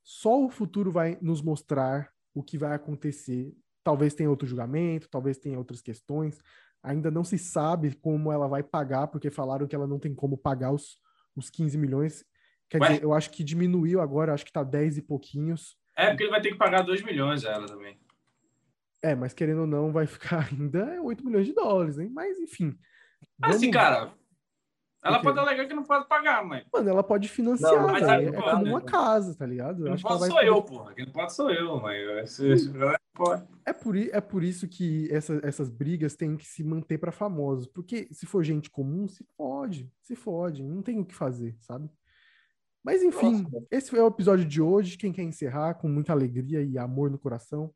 [0.03, 3.53] Só o futuro vai nos mostrar o que vai acontecer.
[3.83, 6.39] Talvez tenha outro julgamento, talvez tenha outras questões.
[6.83, 10.39] Ainda não se sabe como ela vai pagar, porque falaram que ela não tem como
[10.39, 10.99] pagar os,
[11.35, 12.25] os 15 milhões.
[12.69, 12.89] Quer Ué?
[12.89, 15.77] dizer, eu acho que diminuiu agora, acho que tá 10 e pouquinhos.
[15.97, 17.99] É, porque ele vai ter que pagar 2 milhões a ela também.
[19.03, 22.11] É, mas querendo ou não, vai ficar ainda 8 milhões de dólares, hein?
[22.13, 22.77] Mas, enfim.
[23.43, 24.13] Assim, cara,
[25.07, 26.65] ela pode alegar que não pode pagar, mãe.
[26.73, 29.85] Mano, ela pode financiar, não, mas é, é como uma casa, tá ligado?
[29.85, 30.47] Não pode sou poder...
[30.47, 30.95] eu, porra.
[30.95, 31.97] Quem não pode sou eu, mãe.
[33.65, 37.67] É por, é por isso que essa, essas brigas têm que se manter para famosos.
[37.69, 40.63] Porque se for gente comum, se pode, se fode.
[40.63, 41.89] Não tem o que fazer, sabe?
[42.87, 43.67] Mas enfim, Nossa.
[43.69, 44.97] esse foi o episódio de hoje.
[44.97, 47.75] Quem quer encerrar com muita alegria e amor no coração?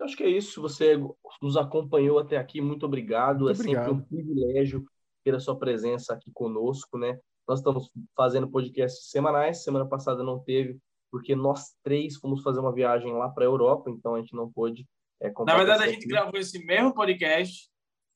[0.00, 0.62] Eu acho que é isso.
[0.62, 0.98] Você
[1.42, 2.62] nos acompanhou até aqui.
[2.62, 3.44] Muito obrigado.
[3.44, 3.84] Muito é obrigado.
[3.84, 4.82] sempre um privilégio
[5.22, 7.20] ter a sua presença aqui conosco, né?
[7.46, 9.62] Nós estamos fazendo podcasts semanais.
[9.62, 10.78] Semana passada não teve,
[11.10, 14.50] porque nós três fomos fazer uma viagem lá para a Europa, então a gente não
[14.50, 14.88] pôde.
[15.20, 16.08] É, Na verdade, a gente aqui.
[16.08, 17.68] gravou esse mesmo podcast,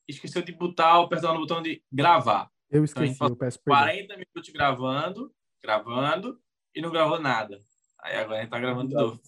[0.09, 2.51] esqueceu de botar, apertar no botão de gravar.
[2.71, 3.83] Eu então, esqueci, então, eu peço perdão.
[3.83, 5.31] 40 minutos gravando
[5.67, 6.39] gravando
[6.75, 7.61] e não gravou nada.
[8.01, 9.21] Aí agora a gente tá gravando de novo.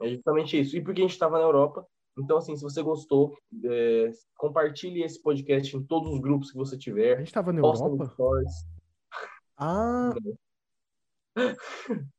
[0.00, 0.76] É justamente isso.
[0.76, 1.86] E porque a gente estava na Europa,
[2.18, 6.78] então, assim, se você gostou, é, compartilhe esse podcast em todos os grupos que você
[6.78, 7.14] tiver.
[7.14, 8.14] A gente estava na Europa?
[9.58, 10.10] Ah!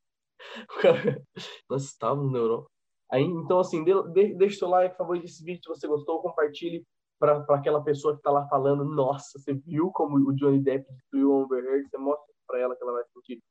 [1.67, 2.69] Nós estávamos na Europa.
[3.11, 6.21] Aí, então, assim, de, de, deixa o seu like, favorite esse vídeo se você gostou,
[6.21, 6.85] compartilhe
[7.19, 11.31] para aquela pessoa que está lá falando, nossa, você viu como o Johnny Depp destruiu
[11.31, 11.89] o Amber Heard?
[11.89, 13.41] Você mostra para ela que ela vai sentir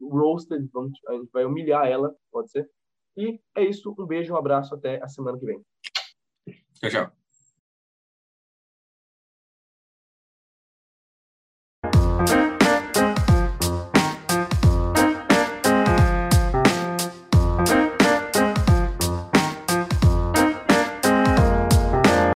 [0.00, 2.68] roasted, vamos, a gente vai humilhar ela, pode ser.
[3.16, 5.60] E é isso, um beijo, um abraço, até a semana que vem.
[6.74, 7.21] Tchau, tchau.